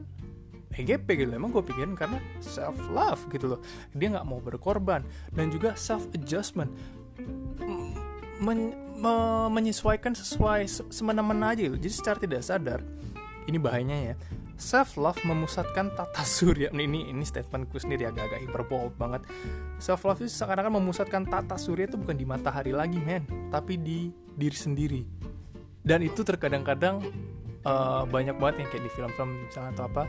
EGP 0.74 1.06
gitu. 1.24 1.30
Emang 1.30 1.54
gue 1.54 1.62
pikirin 1.62 1.94
karena 1.94 2.18
self 2.42 2.74
love 2.90 3.22
gitu 3.30 3.46
loh. 3.46 3.60
Dia 3.94 4.10
nggak 4.10 4.26
mau 4.26 4.42
berkorban. 4.42 5.06
Dan 5.30 5.54
juga 5.54 5.78
self 5.78 6.10
adjustment 6.12 6.70
Men, 8.42 8.74
me, 8.98 9.46
menyesuaikan 9.46 10.18
sesuai 10.18 10.66
semena-mena 10.90 11.54
aja 11.54 11.70
gitu. 11.70 11.78
Jadi 11.78 11.94
secara 11.94 12.18
tidak 12.18 12.42
sadar 12.42 12.80
ini 13.46 13.60
bahayanya 13.62 13.98
ya 14.12 14.14
self 14.58 14.98
love 14.98 15.18
memusatkan 15.22 15.94
tata 15.94 16.26
surya. 16.36 16.74
Ini 16.74 17.14
ini 17.14 17.22
statementku 17.22 17.78
sendiri 17.78 18.10
agak-agak 18.10 18.42
hiperbol 18.42 18.90
banget. 18.98 19.22
Self 19.78 20.02
love 20.02 20.18
itu 20.18 20.34
seakan-akan 20.34 20.82
memusatkan 20.82 21.22
tata 21.30 21.54
surya 21.54 21.86
itu 21.86 21.94
bukan 21.94 22.18
di 22.18 22.26
matahari 22.26 22.74
lagi 22.74 22.98
men 22.98 23.22
tapi 23.54 23.78
di 23.78 24.10
diri 24.34 24.58
sendiri 24.58 25.02
dan 25.84 26.00
itu 26.00 26.24
terkadang-kadang 26.24 27.04
uh, 27.68 28.08
banyak 28.08 28.34
banget 28.40 28.64
yang 28.64 28.68
kayak 28.72 28.84
di 28.88 28.90
film-film 28.92 29.28
misalnya 29.44 29.70
atau 29.76 29.84
apa 29.92 30.04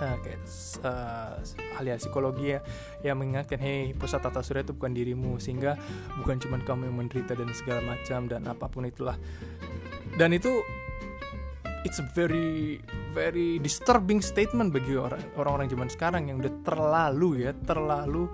uh, 0.00 0.16
kayak 0.22 0.40
uh, 0.86 1.34
ahli 1.78 1.90
psikologi 1.98 2.54
ya 2.54 2.60
yang 3.02 3.18
mengingatkan 3.18 3.58
hey 3.58 3.90
pusat 3.98 4.22
tata 4.22 4.40
surya 4.40 4.62
itu 4.62 4.72
bukan 4.72 4.94
dirimu 4.94 5.42
sehingga 5.42 5.74
bukan 6.22 6.38
cuma 6.38 6.62
kamu 6.62 6.90
yang 6.90 6.96
menderita 6.96 7.34
dan 7.34 7.50
segala 7.52 7.82
macam 7.82 8.30
dan 8.30 8.46
apa 8.46 8.66
pun 8.70 8.86
itulah. 8.86 9.18
Dan 10.14 10.30
itu 10.30 10.62
it's 11.84 12.00
a 12.00 12.06
very 12.16 12.80
very 13.12 13.60
disturbing 13.60 14.24
statement 14.24 14.72
bagi 14.72 14.96
orang 14.96 15.20
orang 15.36 15.68
zaman 15.68 15.88
sekarang 15.92 16.32
yang 16.32 16.40
udah 16.40 16.54
terlalu 16.64 17.46
ya 17.46 17.52
terlalu 17.68 18.32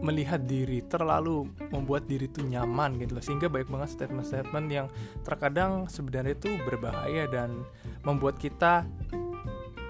melihat 0.00 0.40
diri 0.48 0.80
terlalu 0.88 1.44
membuat 1.68 2.08
diri 2.08 2.26
itu 2.26 2.40
nyaman 2.40 2.96
gitu 2.96 3.12
loh. 3.12 3.24
Sehingga 3.24 3.52
banyak 3.52 3.68
banget 3.68 3.88
statement-statement 3.92 4.66
yang 4.72 4.86
terkadang 5.22 5.84
sebenarnya 5.86 6.32
itu 6.32 6.50
berbahaya 6.64 7.28
dan 7.28 7.62
membuat 8.02 8.40
kita 8.40 8.88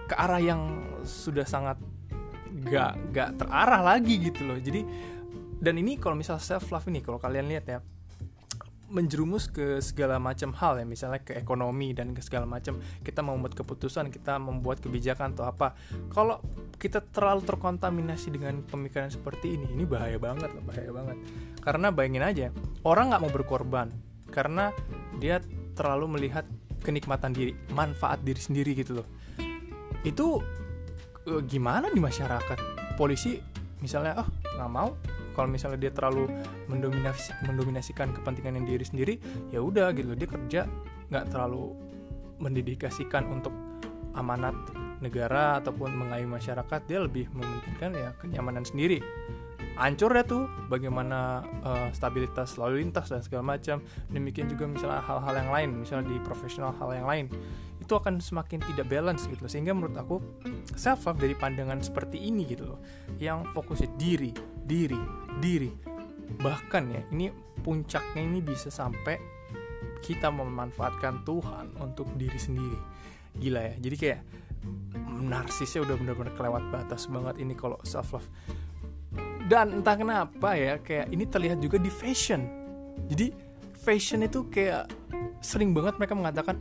ke 0.07 0.15
arah 0.15 0.43
yang 0.43 0.83
sudah 1.07 1.47
sangat 1.47 1.79
gak 2.67 2.99
gak 3.15 3.39
terarah 3.39 3.83
lagi 3.95 4.19
gitu 4.19 4.43
loh. 4.43 4.59
Jadi 4.59 4.83
dan 5.63 5.79
ini 5.79 5.97
kalau 5.97 6.19
misal 6.19 6.43
self 6.43 6.69
love 6.75 6.85
ini 6.91 7.01
kalau 7.01 7.23
kalian 7.23 7.47
lihat 7.47 7.65
ya 7.71 7.79
menjerumus 8.87 9.51
ke 9.51 9.83
segala 9.83 10.23
macam 10.23 10.55
hal 10.55 10.79
ya 10.79 10.87
misalnya 10.87 11.19
ke 11.23 11.35
ekonomi 11.35 11.91
dan 11.91 12.15
ke 12.15 12.23
segala 12.23 12.47
macam. 12.47 12.79
Kita 13.03 13.21
membuat 13.23 13.59
keputusan 13.59 14.11
kita 14.15 14.39
membuat 14.39 14.79
kebijakan 14.79 15.35
atau 15.35 15.47
apa. 15.51 15.75
Kalau 16.11 16.39
kita 16.77 17.03
terlalu 17.03 17.43
terkontaminasi 17.43 18.31
dengan 18.31 18.63
pemikiran 18.63 19.11
seperti 19.11 19.59
ini 19.59 19.67
ini 19.75 19.85
bahaya 19.89 20.21
banget 20.21 20.55
loh 20.55 20.65
bahaya 20.65 20.91
banget. 20.95 21.17
Karena 21.59 21.89
bayangin 21.91 22.25
aja 22.25 22.47
orang 22.87 23.11
nggak 23.11 23.23
mau 23.23 23.33
berkorban 23.33 23.89
karena 24.31 24.71
dia 25.19 25.43
terlalu 25.75 26.19
melihat 26.19 26.47
kenikmatan 26.83 27.35
diri 27.35 27.53
manfaat 27.75 28.23
diri 28.23 28.39
sendiri 28.39 28.77
gitu 28.79 29.03
loh. 29.03 29.09
Itu 30.07 30.39
eh, 31.27 31.43
gimana 31.43 31.91
di 31.91 31.99
masyarakat? 31.99 32.59
Polisi 32.95 33.37
misalnya 33.83 34.23
oh 34.23 34.29
nggak 34.57 34.71
mau 34.73 34.97
kalau 35.37 35.53
misalnya 35.53 35.77
dia 35.77 35.93
terlalu 35.93 36.33
mendominasi 36.73 37.37
mendominasikan 37.45 38.17
kepentingan 38.17 38.57
yang 38.57 38.67
diri 38.67 38.85
sendiri 38.89 39.15
ya 39.53 39.61
udah 39.61 39.93
gitu. 39.93 40.17
Dia 40.17 40.29
kerja 40.29 40.61
nggak 41.13 41.25
terlalu 41.29 41.77
mendedikasikan 42.41 43.29
untuk 43.29 43.53
amanat 44.17 44.57
negara 45.05 45.61
ataupun 45.61 45.93
mengayomi 45.93 46.41
masyarakat 46.41 46.81
dia 46.89 47.05
lebih 47.05 47.29
mementingkan 47.37 47.93
ya 47.93 48.11
kenyamanan 48.17 48.65
sendiri 48.65 49.05
hancur 49.77 50.09
ya 50.17 50.25
tuh 50.25 50.49
bagaimana 50.73 51.45
uh, 51.61 51.89
stabilitas 51.93 52.57
lalu 52.57 52.83
lintas 52.85 53.13
dan 53.13 53.21
segala 53.21 53.57
macam. 53.57 53.85
Demikian 54.09 54.49
juga 54.49 54.65
misalnya 54.65 55.05
hal-hal 55.05 55.35
yang 55.37 55.51
lain 55.53 55.69
misalnya 55.85 56.09
di 56.11 56.19
profesional 56.25 56.73
hal 56.81 56.91
yang 56.97 57.07
lain 57.07 57.27
itu 57.77 57.93
akan 57.95 58.19
semakin 58.19 58.59
tidak 58.65 58.89
balance 58.89 59.29
gitu 59.29 59.47
loh. 59.47 59.53
Sehingga 59.53 59.77
menurut 59.77 59.97
aku 59.97 60.17
self 60.75 61.07
love 61.07 61.21
dari 61.21 61.37
pandangan 61.37 61.79
seperti 61.85 62.25
ini 62.25 62.49
gitu 62.49 62.75
loh 62.75 62.81
yang 63.21 63.45
fokusnya 63.53 63.95
diri 64.01 64.33
diri 64.65 64.99
diri. 65.39 65.71
Bahkan 66.41 66.83
ya 66.91 67.03
ini 67.13 67.31
puncaknya 67.61 68.21
ini 68.25 68.41
bisa 68.41 68.73
sampai 68.73 69.21
kita 70.01 70.33
memanfaatkan 70.33 71.23
Tuhan 71.23 71.77
untuk 71.79 72.09
diri 72.17 72.41
sendiri. 72.41 72.81
Gila 73.37 73.61
ya 73.61 73.75
jadi 73.77 73.97
kayak 74.01 74.21
narsisnya 75.17 75.87
udah 75.87 75.97
bener-bener 75.97 76.35
kelewat 76.35 76.65
batas 76.75 77.07
banget 77.09 77.41
ini 77.41 77.55
kalau 77.55 77.79
self 77.87 78.17
love 78.17 78.29
dan 79.47 79.83
entah 79.83 79.95
kenapa 79.95 80.59
ya 80.59 80.79
kayak 80.83 81.07
ini 81.15 81.25
terlihat 81.27 81.59
juga 81.63 81.79
di 81.79 81.91
fashion. 81.91 82.47
Jadi 83.07 83.31
fashion 83.79 84.27
itu 84.27 84.51
kayak 84.51 84.91
sering 85.39 85.71
banget 85.71 85.95
mereka 86.03 86.15
mengatakan 86.19 86.57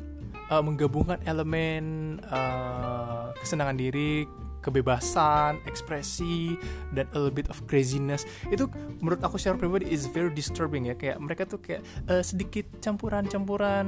uh, 0.53 0.61
menggabungkan 0.61 1.17
elemen 1.25 2.17
uh, 2.29 3.33
kesenangan 3.41 3.77
diri 3.77 4.29
kebebasan, 4.65 5.61
ekspresi, 5.69 6.57
dan 6.97 7.05
a 7.13 7.21
little 7.21 7.29
bit 7.29 7.45
of 7.53 7.61
craziness. 7.69 8.25
Itu 8.49 8.65
menurut 8.97 9.21
aku 9.21 9.37
secara 9.37 9.61
pribadi 9.61 9.85
is 9.93 10.09
very 10.09 10.33
disturbing 10.33 10.89
ya. 10.89 10.97
Kayak 10.97 11.21
mereka 11.21 11.45
tuh 11.45 11.61
kayak 11.61 11.85
uh, 12.09 12.25
sedikit 12.25 12.65
campuran-campuran 12.81 13.85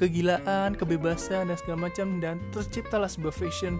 kegilaan, 0.00 0.72
kebebasan 0.72 1.52
dan 1.52 1.56
segala 1.60 1.92
macam 1.92 2.16
dan 2.24 2.40
terciptalah 2.48 3.12
sebuah 3.12 3.36
fashion 3.36 3.76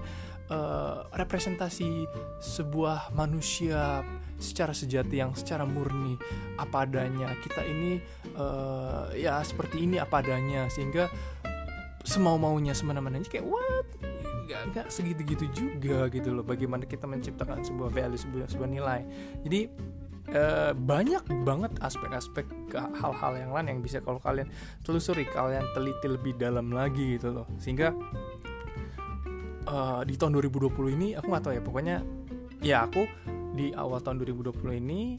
uh, 0.52 1.08
representasi 1.16 2.04
sebuah 2.44 3.16
manusia 3.16 4.04
secara 4.36 4.72
sejati 4.72 5.20
yang 5.20 5.32
secara 5.32 5.64
murni 5.64 6.16
apa 6.60 6.84
adanya. 6.84 7.32
Kita 7.40 7.64
ini 7.64 8.00
uh, 8.36 9.12
ya 9.16 9.40
seperti 9.42 9.84
ini 9.84 9.96
apa 10.00 10.20
adanya 10.20 10.68
sehingga 10.72 11.08
semau 12.06 12.38
maunya 12.38 12.72
semena 12.72 13.02
menanya 13.02 13.26
kayak 13.26 13.46
what? 13.46 13.86
Nggak 14.46 14.62
nggak 14.72 14.86
segitu 14.94 15.22
gitu 15.26 15.46
juga 15.50 16.06
gitu 16.12 16.30
loh 16.30 16.46
bagaimana 16.46 16.86
kita 16.86 17.04
menciptakan 17.04 17.66
sebuah 17.66 17.90
value 17.90 18.20
sebuah 18.20 18.46
sebuah 18.46 18.68
nilai. 18.70 19.00
Jadi 19.42 19.60
uh, 20.32 20.72
banyak 20.74 21.24
banget 21.42 21.72
aspek-aspek 21.82 22.46
hal-hal 22.74 23.32
yang 23.34 23.50
lain 23.50 23.66
yang 23.76 23.80
bisa 23.82 23.98
kalau 24.02 24.22
kalian 24.22 24.46
telusuri 24.86 25.26
kalian 25.26 25.66
teliti 25.74 26.06
lebih 26.06 26.38
dalam 26.38 26.70
lagi 26.70 27.18
gitu 27.18 27.34
loh. 27.34 27.46
Sehingga 27.58 27.90
uh, 29.66 30.02
di 30.06 30.14
tahun 30.14 30.38
2020 30.38 30.96
ini 30.96 31.08
aku 31.18 31.26
nggak 31.26 31.42
tahu 31.42 31.54
ya 31.54 31.62
pokoknya 31.62 31.96
ya 32.62 32.76
aku 32.88 33.04
di 33.56 33.72
awal 33.72 34.04
tahun 34.04 34.20
2020 34.20 34.52
ini 34.84 35.16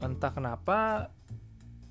entah 0.00 0.32
kenapa 0.32 1.12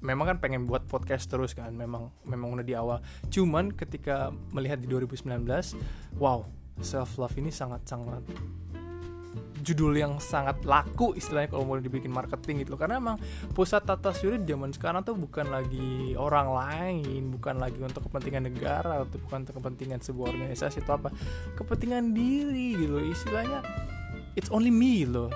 memang 0.02 0.36
kan 0.36 0.38
pengen 0.42 0.66
buat 0.70 0.86
podcast 0.86 1.30
terus 1.30 1.54
kan 1.58 1.74
memang 1.74 2.10
memang 2.26 2.58
udah 2.58 2.66
di 2.66 2.74
awal. 2.78 3.00
Cuman 3.30 3.74
ketika 3.74 4.34
melihat 4.54 4.82
di 4.82 4.90
2019 4.90 5.46
wow 6.18 6.46
self 6.82 7.18
love 7.22 7.38
ini 7.38 7.54
sangat 7.54 7.86
sangat 7.86 8.26
judul 9.66 9.98
yang 9.98 10.22
sangat 10.22 10.62
laku 10.62 11.18
istilahnya 11.18 11.50
kalau 11.50 11.66
mau 11.66 11.82
dibikin 11.82 12.14
marketing 12.14 12.62
gitu 12.62 12.78
karena 12.78 13.02
emang 13.02 13.18
pusat 13.58 13.82
tata 13.82 14.14
suri 14.14 14.38
zaman 14.46 14.70
sekarang 14.70 15.02
tuh 15.02 15.18
bukan 15.18 15.50
lagi 15.50 16.14
orang 16.14 16.54
lain 16.54 17.34
bukan 17.34 17.58
lagi 17.58 17.82
untuk 17.82 18.06
kepentingan 18.06 18.46
negara 18.46 19.02
atau 19.02 19.18
bukan 19.26 19.42
untuk 19.42 19.58
kepentingan 19.58 20.06
sebuah 20.06 20.38
organisasi 20.38 20.86
atau 20.86 21.02
apa. 21.02 21.10
Kepentingan 21.58 22.14
diri 22.14 22.78
gitu 22.78 23.02
istilahnya 23.02 23.66
it's 24.38 24.54
only 24.54 24.70
me 24.70 25.08
loh 25.08 25.34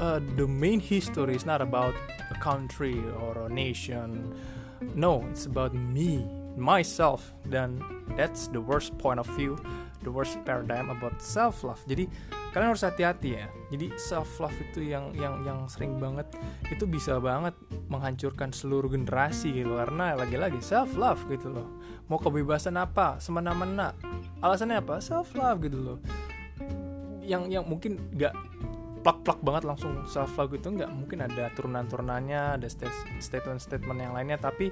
uh, 0.00 0.20
the 0.36 0.46
main 0.46 0.80
history 0.80 1.34
is 1.34 1.46
not 1.46 1.60
about 1.60 1.94
a 2.30 2.38
country 2.40 2.98
or 3.20 3.46
a 3.46 3.48
nation. 3.48 4.34
No 4.94 5.24
it's 5.30 5.46
about 5.46 5.74
me 5.74 6.26
myself. 6.56 7.34
Dan 7.48 7.82
that's 8.16 8.48
the 8.48 8.60
worst 8.60 8.96
point 8.98 9.20
of 9.20 9.26
view 9.36 9.58
the 10.02 10.10
worst 10.10 10.38
paradigm 10.46 10.94
about 10.94 11.18
self 11.18 11.66
love 11.66 11.82
jadi 11.90 12.06
kalian 12.48 12.72
harus 12.72 12.84
hati-hati 12.86 13.38
ya. 13.38 13.46
Jadi 13.68 13.92
self 14.00 14.40
love 14.40 14.56
itu 14.56 14.88
yang 14.88 15.12
yang 15.12 15.44
yang 15.44 15.68
sering 15.68 16.00
banget 16.00 16.26
itu 16.72 16.88
bisa 16.88 17.20
banget 17.20 17.52
menghancurkan 17.92 18.50
seluruh 18.50 18.88
generasi 18.88 19.52
gitu. 19.52 19.76
Karena 19.76 20.16
lagi-lagi 20.16 20.58
self 20.64 20.96
love 20.96 21.20
gitu 21.28 21.52
loh. 21.52 21.68
Mau 22.08 22.16
kebebasan 22.16 22.80
apa? 22.80 23.20
Semena-mena. 23.20 23.92
Alasannya 24.40 24.80
apa? 24.80 24.98
Self 25.04 25.36
love 25.36 25.60
gitu 25.60 25.78
loh. 25.78 25.98
Yang 27.20 27.42
yang 27.52 27.64
mungkin 27.68 28.00
gak 28.16 28.32
plak-plak 29.08 29.40
banget 29.40 29.64
langsung 29.64 30.04
self 30.04 30.36
love 30.36 30.52
gitu 30.52 30.68
nggak 30.68 30.92
mungkin 30.92 31.24
ada 31.24 31.48
turunan-turunannya 31.56 32.60
ada 32.60 32.68
statement-statement 33.16 33.96
yang 33.96 34.12
lainnya. 34.12 34.36
Tapi 34.36 34.68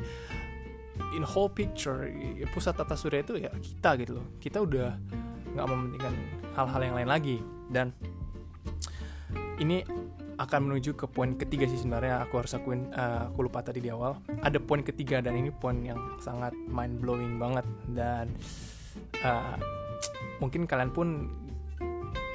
in 1.16 1.24
whole 1.24 1.48
picture 1.48 2.04
pusat 2.52 2.76
tata 2.76 2.92
surya 2.92 3.24
itu 3.24 3.40
ya 3.40 3.48
kita 3.56 3.96
gitu 3.96 4.20
loh. 4.20 4.26
Kita 4.36 4.60
udah 4.60 4.92
nggak 5.56 5.66
mementingkan 5.72 6.14
hal-hal 6.52 6.80
yang 6.84 6.94
lain 7.00 7.08
lagi. 7.08 7.36
Dan 7.72 7.96
ini 9.56 9.80
akan 10.36 10.68
menuju 10.68 10.92
ke 11.00 11.08
poin 11.08 11.32
ketiga 11.32 11.64
sih 11.64 11.80
sebenarnya 11.80 12.28
aku 12.28 12.44
harus 12.44 12.52
akuin 12.52 12.92
uh, 12.92 13.32
aku 13.32 13.48
lupa 13.48 13.64
tadi 13.64 13.80
di 13.80 13.88
awal. 13.88 14.20
Ada 14.44 14.60
poin 14.60 14.84
ketiga 14.84 15.24
dan 15.24 15.32
ini 15.32 15.48
poin 15.48 15.80
yang 15.80 15.96
sangat 16.20 16.52
mind 16.68 17.00
blowing 17.00 17.40
banget. 17.40 17.64
Dan 17.88 18.36
uh, 19.24 19.56
mungkin 20.44 20.68
kalian 20.68 20.92
pun 20.92 21.32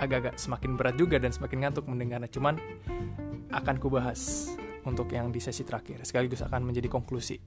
agak-agak 0.01 0.41
semakin 0.41 0.73
berat 0.73 0.97
juga 0.97 1.21
dan 1.21 1.29
semakin 1.29 1.69
ngantuk 1.69 1.85
mendengarnya 1.85 2.29
cuman 2.33 2.57
akan 3.53 3.75
kubahas 3.77 4.49
untuk 4.81 5.13
yang 5.13 5.29
di 5.29 5.37
sesi 5.37 5.61
terakhir 5.61 6.01
sekaligus 6.01 6.41
akan 6.41 6.65
menjadi 6.65 6.89
konklusi. 6.89 7.37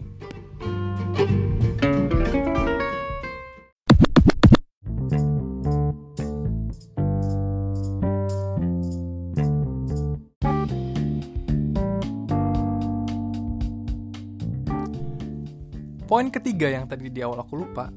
Poin 16.05 16.31
ketiga 16.31 16.71
yang 16.71 16.87
tadi 16.87 17.11
di 17.11 17.19
awal 17.27 17.43
aku 17.43 17.67
lupa 17.67 17.91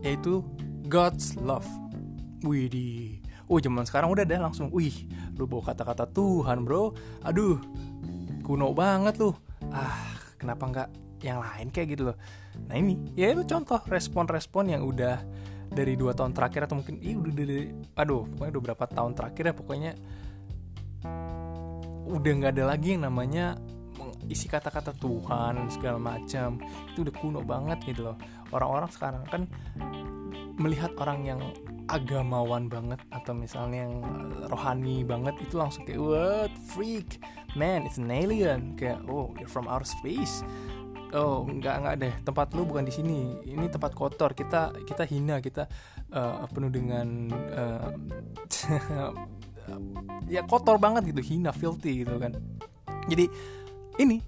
yaitu 0.00 0.40
God's 0.88 1.36
love. 1.36 1.68
Widih. 2.40 3.27
Oh 3.48 3.58
zaman 3.58 3.88
sekarang 3.88 4.12
udah 4.12 4.24
deh 4.28 4.36
langsung. 4.36 4.68
Wih, 4.70 5.08
lu 5.40 5.48
bawa 5.48 5.72
kata-kata 5.72 6.04
Tuhan 6.12 6.68
bro. 6.68 6.92
Aduh, 7.24 7.56
kuno 8.44 8.76
banget 8.76 9.16
lu. 9.16 9.32
Ah, 9.72 10.20
kenapa 10.36 10.64
nggak 10.68 10.88
yang 11.24 11.40
lain 11.40 11.72
kayak 11.72 11.98
gitu 11.98 12.12
loh. 12.12 12.16
Nah 12.68 12.76
ini, 12.78 12.94
ya 13.18 13.32
itu 13.32 13.42
contoh 13.48 13.80
respon-respon 13.88 14.70
yang 14.70 14.84
udah 14.84 15.24
dari 15.68 15.96
dua 15.96 16.16
tahun 16.16 16.32
terakhir 16.32 16.68
atau 16.68 16.80
mungkin 16.80 16.96
ih 17.00 17.16
udah 17.16 17.32
dari, 17.34 17.72
aduh, 17.96 18.24
pokoknya 18.24 18.52
udah 18.56 18.62
berapa 18.72 18.84
tahun 18.88 19.12
terakhir 19.12 19.44
ya 19.52 19.54
pokoknya 19.54 19.92
udah 22.08 22.32
nggak 22.40 22.52
ada 22.56 22.64
lagi 22.72 22.96
yang 22.96 23.04
namanya 23.04 23.60
isi 24.28 24.48
kata-kata 24.48 24.96
Tuhan 24.96 25.68
segala 25.68 26.00
macam 26.00 26.56
itu 26.88 27.04
udah 27.04 27.14
kuno 27.20 27.40
banget 27.44 27.78
gitu 27.84 28.12
loh 28.12 28.16
orang-orang 28.52 28.90
sekarang 28.92 29.22
kan 29.28 29.44
melihat 30.56 30.90
orang 30.96 31.20
yang 31.24 31.40
agamawan 31.88 32.68
banget 32.68 33.00
atau 33.08 33.32
misalnya 33.32 33.88
yang 33.88 34.04
rohani 34.52 35.02
banget 35.02 35.34
itu 35.40 35.56
langsung 35.56 35.88
kayak 35.88 36.00
what? 36.00 36.52
Freak? 36.68 37.20
Man 37.56 37.88
it's 37.88 37.96
an 37.96 38.12
alien. 38.12 38.76
Kayak 38.76 39.02
oh 39.08 39.32
you're 39.40 39.50
from 39.50 39.64
outer 39.66 39.88
space? 39.88 40.44
Oh 41.16 41.48
nggak 41.48 41.74
nggak 41.80 41.94
deh. 41.96 42.14
Tempat 42.28 42.52
lu 42.52 42.68
bukan 42.68 42.84
di 42.84 42.92
sini. 42.92 43.40
Ini 43.42 43.72
tempat 43.72 43.96
kotor. 43.96 44.36
Kita 44.36 44.76
kita 44.84 45.08
hina. 45.08 45.40
Kita 45.40 45.64
uh, 46.12 46.44
penuh 46.52 46.68
dengan 46.68 47.32
uh, 47.32 47.88
ya 50.34 50.44
kotor 50.44 50.76
banget 50.76 51.08
gitu. 51.08 51.24
Hina 51.24 51.56
filthy 51.56 52.04
gitu 52.04 52.20
kan. 52.20 52.36
Jadi 53.08 53.24
ini 53.98 54.20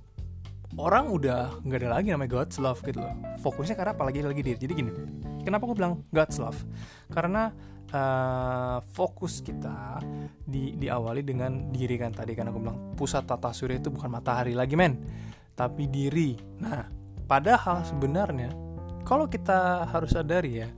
orang 0.78 1.10
udah 1.10 1.64
nggak 1.66 1.78
ada 1.82 1.90
lagi 1.98 2.14
namanya 2.14 2.30
God's 2.30 2.58
love 2.62 2.78
gitu 2.86 3.02
loh. 3.02 3.14
Fokusnya 3.42 3.74
karena 3.74 3.92
apalagi 3.96 4.22
lagi? 4.22 4.42
Diri. 4.44 4.58
Jadi 4.58 4.72
gini 4.76 4.90
kenapa 5.42 5.66
aku 5.66 5.74
bilang 5.74 6.06
God's 6.14 6.38
love? 6.38 6.58
Karena 7.10 7.50
uh, 7.90 8.78
fokus 8.94 9.42
kita 9.42 9.98
di 10.46 10.78
diawali 10.78 11.26
dengan 11.26 11.74
diri 11.74 11.98
kan 11.98 12.14
tadi 12.14 12.38
kan 12.38 12.50
aku 12.50 12.58
bilang 12.62 12.94
pusat 12.94 13.26
tata 13.26 13.50
surya 13.50 13.82
itu 13.82 13.90
bukan 13.90 14.10
matahari 14.12 14.54
lagi 14.54 14.78
men. 14.78 14.94
Tapi 15.58 15.90
diri. 15.90 16.38
Nah 16.62 16.86
padahal 17.26 17.82
sebenarnya 17.82 18.54
kalau 19.02 19.26
kita 19.26 19.90
harus 19.90 20.14
sadari 20.14 20.62
ya 20.62 20.68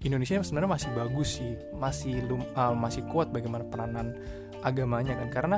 Indonesia 0.00 0.40
sebenarnya 0.40 0.70
masih 0.80 0.90
bagus 0.96 1.28
sih. 1.38 1.52
Masih 1.76 2.24
lum, 2.24 2.42
uh, 2.56 2.74
masih 2.74 3.04
kuat 3.12 3.28
bagaimana 3.28 3.68
peranan 3.68 4.16
agamanya 4.64 5.12
kan. 5.16 5.28
Karena 5.28 5.56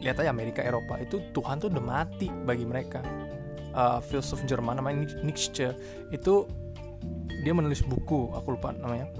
lihat 0.00 0.18
aja 0.22 0.30
Amerika 0.30 0.64
Eropa. 0.64 0.98
Itu 0.98 1.20
Tuhan 1.30 1.60
tuh 1.60 1.68
udah 1.70 1.84
mati 1.84 2.30
bagi 2.30 2.64
mereka. 2.66 3.04
Uh, 3.74 3.98
filsuf 3.98 4.42
Jerman 4.46 4.78
namanya 4.78 5.10
Nietzsche. 5.26 5.74
Itu 6.14 6.46
dia 7.42 7.52
menulis 7.52 7.82
buku 7.84 8.32
aku 8.32 8.54
lupa 8.56 8.72
namanya. 8.72 9.10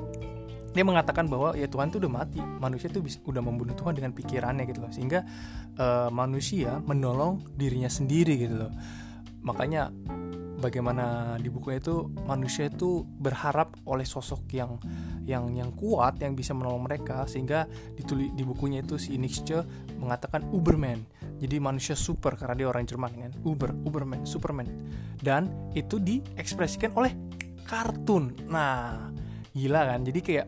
Dia 0.75 0.83
mengatakan 0.83 1.31
bahwa 1.31 1.55
ya 1.55 1.71
Tuhan 1.71 1.95
tuh 1.95 2.03
udah 2.03 2.13
mati. 2.25 2.43
Manusia 2.43 2.91
tuh 2.91 3.03
udah 3.03 3.43
membunuh 3.43 3.79
Tuhan 3.79 3.95
dengan 3.95 4.11
pikirannya 4.11 4.65
gitu 4.67 4.83
loh. 4.83 4.91
Sehingga 4.91 5.23
uh, 5.79 6.11
manusia 6.11 6.83
menolong 6.83 7.43
dirinya 7.55 7.91
sendiri 7.91 8.35
gitu 8.39 8.67
loh. 8.67 8.73
Makanya 9.45 9.93
bagaimana 10.65 11.37
di 11.37 11.53
buku 11.53 11.77
itu 11.77 12.09
manusia 12.25 12.73
itu 12.73 13.05
berharap 13.05 13.77
oleh 13.85 14.09
sosok 14.09 14.49
yang 14.57 14.81
yang 15.29 15.53
yang 15.53 15.69
kuat 15.77 16.17
yang 16.25 16.33
bisa 16.33 16.57
menolong 16.57 16.89
mereka 16.89 17.29
sehingga 17.29 17.69
ditulis 17.93 18.33
di 18.33 18.41
bukunya 18.49 18.81
itu 18.81 18.97
si 18.97 19.21
Nietzsche 19.21 19.61
mengatakan 20.01 20.49
Uberman. 20.49 21.05
Jadi 21.37 21.61
manusia 21.61 21.93
super 21.93 22.41
karena 22.41 22.57
dia 22.57 22.69
orang 22.73 22.89
Jerman 22.89 23.13
kan? 23.13 23.33
Uber 23.45 23.77
Uberman 23.85 24.25
Superman. 24.25 24.65
Dan 25.21 25.53
itu 25.77 26.01
diekspresikan 26.01 26.97
oleh 26.97 27.13
kartun. 27.69 28.33
Nah 28.49 29.13
gila 29.53 29.85
kan? 29.85 30.01
Jadi 30.01 30.21
kayak 30.25 30.47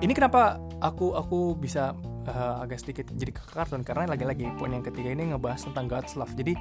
ini 0.00 0.12
kenapa 0.16 0.56
aku 0.80 1.12
aku 1.12 1.60
bisa 1.60 1.92
uh, 2.24 2.64
agak 2.64 2.80
sedikit 2.80 3.12
jadi 3.12 3.36
ke 3.36 3.44
kartun? 3.52 3.84
Karena 3.84 4.08
lagi-lagi 4.08 4.48
poin 4.56 4.72
yang 4.72 4.84
ketiga 4.84 5.12
ini 5.12 5.36
ngebahas 5.36 5.68
tentang 5.68 5.92
God's 5.92 6.16
love. 6.16 6.32
Jadi 6.32 6.56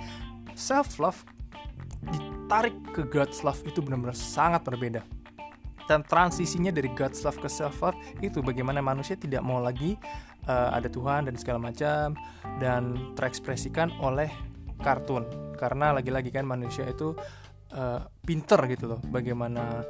self 0.56 1.00
love 1.00 1.24
ditarik 2.00 2.76
ke 2.92 3.08
God's 3.08 3.44
love 3.44 3.60
itu 3.68 3.80
benar-benar 3.84 4.18
sangat 4.18 4.64
berbeda. 4.66 5.04
Dan 5.90 6.08
transisinya 6.08 6.72
dari 6.72 6.88
God's 6.96 7.20
love 7.28 7.42
ke 7.42 7.50
self 7.52 7.84
love 7.84 7.98
itu 8.24 8.40
bagaimana 8.40 8.80
manusia 8.80 9.20
tidak 9.20 9.44
mau 9.44 9.60
lagi 9.60 10.00
uh, 10.48 10.72
ada 10.72 10.88
Tuhan 10.88 11.28
dan 11.28 11.36
segala 11.36 11.60
macam 11.60 12.16
dan 12.64 13.14
terekspresikan 13.18 13.92
oleh 14.00 14.32
kartun. 14.80 15.28
Karena 15.60 15.92
lagi-lagi 15.92 16.32
kan 16.32 16.48
manusia 16.48 16.88
itu 16.88 17.14
uh, 17.76 18.00
pinter 18.24 18.60
gitu 18.72 18.96
loh 18.96 19.00
bagaimana 19.10 19.84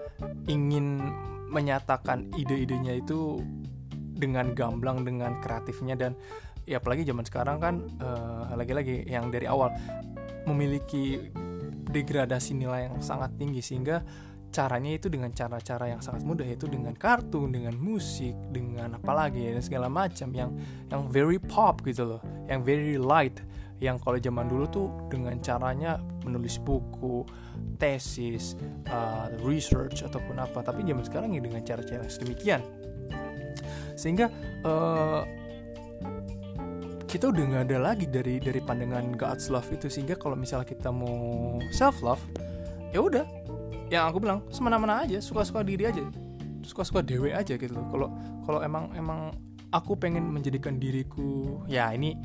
ingin 0.49 1.01
menyatakan 1.51 2.31
ide-idenya 2.39 2.95
itu 3.03 3.43
dengan 4.15 4.53
gamblang 4.53 5.03
dengan 5.03 5.41
kreatifnya 5.41 5.97
dan 5.97 6.13
ya 6.63 6.77
apalagi 6.77 7.03
zaman 7.03 7.25
sekarang 7.25 7.57
kan 7.57 7.75
uh, 7.99 8.53
lagi-lagi 8.53 9.03
yang 9.09 9.33
dari 9.33 9.49
awal 9.49 9.73
memiliki 10.45 11.29
degradasi 11.91 12.55
nilai 12.55 12.87
yang 12.89 12.97
sangat 13.03 13.35
tinggi 13.35 13.59
sehingga 13.59 14.01
caranya 14.51 14.91
itu 14.99 15.07
dengan 15.07 15.31
cara-cara 15.31 15.87
yang 15.95 16.03
sangat 16.03 16.27
mudah 16.27 16.43
yaitu 16.43 16.67
dengan 16.67 16.91
kartun, 16.91 17.55
dengan 17.55 17.71
musik, 17.79 18.35
dengan 18.51 18.99
apalagi 18.99 19.47
dan 19.47 19.63
segala 19.63 19.87
macam 19.87 20.27
yang 20.35 20.51
yang 20.91 21.07
very 21.07 21.39
pop 21.39 21.79
gitu 21.87 22.03
loh, 22.03 22.21
yang 22.51 22.59
very 22.59 22.99
light, 22.99 23.39
yang 23.79 23.95
kalau 23.97 24.19
zaman 24.19 24.51
dulu 24.51 24.65
tuh 24.67 24.87
dengan 25.07 25.39
caranya 25.39 26.03
menulis 26.27 26.59
buku, 26.59 27.23
tesis, 27.79 28.59
uh, 28.91 29.31
research 29.41 30.03
ataupun 30.03 30.37
apa, 30.37 30.59
tapi 30.61 30.83
zaman 30.83 31.01
sekarang 31.07 31.31
ya 31.31 31.41
dengan 31.41 31.63
cara-cara 31.63 32.05
sedemikian, 32.11 32.61
sehingga 33.95 34.27
uh, 34.67 35.23
kita 37.11 37.27
udah 37.27 37.43
nggak 37.43 37.63
ada 37.67 37.77
lagi 37.91 38.07
dari 38.07 38.39
dari 38.39 38.63
pandangan 38.63 39.19
God's 39.19 39.51
love 39.51 39.67
itu 39.67 39.91
sehingga 39.91 40.15
kalau 40.15 40.39
misalnya 40.39 40.63
kita 40.63 40.95
mau 40.95 41.59
self 41.75 41.99
love 41.99 42.23
ya 42.95 43.03
udah. 43.03 43.27
Yang 43.91 44.03
aku 44.07 44.17
bilang 44.23 44.39
semena-mena 44.47 45.03
aja 45.03 45.19
suka-suka 45.19 45.59
diri 45.67 45.91
aja. 45.91 45.99
Suka-suka 46.63 47.03
dewe 47.03 47.35
aja 47.35 47.59
gitu 47.59 47.75
loh. 47.75 47.83
Kalau 47.91 48.07
kalau 48.47 48.59
emang 48.63 48.95
emang 48.95 49.35
aku 49.75 49.99
pengen 49.99 50.23
menjadikan 50.31 50.79
diriku 50.79 51.59
ya 51.67 51.91
ini 51.91 52.15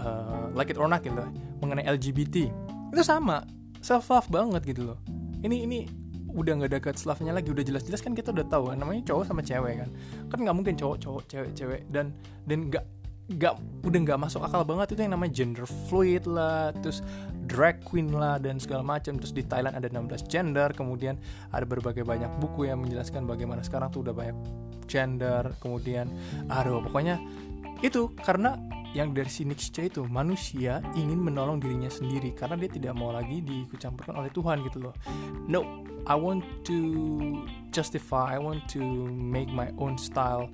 uh, 0.00 0.48
like 0.56 0.72
it 0.72 0.80
or 0.80 0.88
not 0.88 1.04
gitu 1.04 1.20
mengenai 1.60 1.84
LGBT 1.84 2.48
itu 2.88 3.02
sama. 3.04 3.44
Self 3.84 4.08
love 4.08 4.32
banget 4.32 4.64
gitu 4.64 4.96
loh. 4.96 4.98
Ini 5.44 5.68
ini 5.68 5.84
udah 6.32 6.56
nggak 6.56 6.72
ada 6.72 6.80
God's 6.80 7.04
love-nya 7.04 7.36
lagi 7.36 7.52
udah 7.52 7.60
jelas-jelas 7.60 8.00
kan 8.00 8.16
kita 8.16 8.32
udah 8.32 8.48
tahu 8.48 8.72
kan 8.72 8.80
namanya 8.80 9.12
cowok 9.12 9.28
sama 9.28 9.44
cewek 9.44 9.84
kan. 9.84 9.92
Kan 10.32 10.38
nggak 10.40 10.56
mungkin 10.56 10.72
cowok 10.72 10.96
cowok 11.04 11.22
cewek 11.28 11.52
cewek. 11.52 11.84
Dan 11.92 12.16
dan 12.48 12.72
nggak 12.72 13.03
nggak 13.24 13.54
udah 13.84 14.00
nggak 14.04 14.20
masuk 14.20 14.44
akal 14.44 14.62
banget. 14.64 14.96
Itu 14.96 15.00
yang 15.04 15.16
namanya 15.16 15.32
gender 15.32 15.64
fluid 15.88 16.28
lah 16.28 16.72
terus 16.80 17.00
drag 17.48 17.80
queen 17.84 18.12
lah 18.12 18.36
dan 18.36 18.60
segala 18.60 18.84
macam. 18.84 19.16
Terus 19.16 19.32
di 19.32 19.44
Thailand 19.44 19.76
ada 19.76 19.88
16 19.88 20.28
gender 20.28 20.72
kemudian 20.76 21.16
ada 21.52 21.64
berbagai 21.64 22.04
banyak 22.04 22.30
buku 22.40 22.68
yang 22.68 22.84
menjelaskan 22.84 23.24
bagaimana 23.24 23.64
sekarang 23.64 23.88
tuh 23.88 24.04
udah 24.04 24.14
banyak 24.14 24.36
gender 24.84 25.56
kemudian 25.64 26.12
aduh 26.52 26.84
pokoknya 26.84 27.16
itu 27.80 28.12
karena 28.20 28.56
yang 28.94 29.10
dari 29.10 29.26
si 29.26 29.42
Nietzsche 29.42 29.90
itu 29.90 30.06
manusia 30.06 30.78
ingin 30.94 31.18
menolong 31.18 31.58
dirinya 31.58 31.90
sendiri 31.90 32.30
karena 32.30 32.54
dia 32.54 32.70
tidak 32.70 32.94
mau 32.94 33.10
lagi 33.10 33.42
dikucampurkan 33.42 34.14
oleh 34.14 34.30
Tuhan 34.30 34.62
gitu 34.62 34.88
loh. 34.88 34.94
No 35.50 35.82
I 36.06 36.14
want 36.14 36.46
to 36.70 36.78
justify 37.74 38.36
I 38.36 38.38
want 38.38 38.70
to 38.78 38.80
make 39.10 39.50
my 39.50 39.74
own 39.82 39.98
style. 39.98 40.46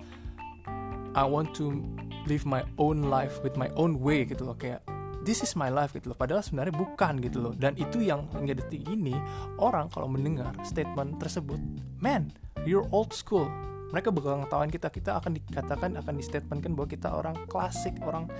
I 1.12 1.26
want 1.26 1.52
to 1.60 1.84
live 2.26 2.44
my 2.44 2.64
own 2.76 3.08
life 3.08 3.40
with 3.40 3.54
my 3.56 3.68
own 3.78 4.00
way 4.00 4.26
gitu 4.26 4.44
loh. 4.44 4.56
Kayak 4.56 4.84
this 5.24 5.44
is 5.44 5.52
my 5.56 5.68
life 5.68 5.92
gitu 5.92 6.12
loh. 6.12 6.18
Padahal 6.18 6.40
sebenarnya 6.44 6.74
bukan 6.76 7.20
gitu 7.20 7.38
loh. 7.40 7.52
Dan 7.56 7.76
itu 7.76 8.00
yang 8.00 8.26
hingga 8.34 8.56
detik 8.56 8.84
ini 8.88 9.14
orang 9.60 9.92
kalau 9.92 10.08
mendengar 10.08 10.52
statement 10.64 11.20
tersebut 11.20 11.60
man 12.00 12.32
you're 12.64 12.88
old 12.92 13.12
school. 13.12 13.48
Mereka 13.90 14.14
bakal 14.14 14.46
ngetawain 14.46 14.70
kita 14.70 14.88
kita 14.88 15.18
akan 15.18 15.34
dikatakan 15.34 15.98
akan 15.98 16.14
di 16.14 16.22
statementkan 16.22 16.78
bahwa 16.78 16.88
kita 16.88 17.10
orang 17.10 17.34
klasik 17.50 17.98
orang 18.06 18.30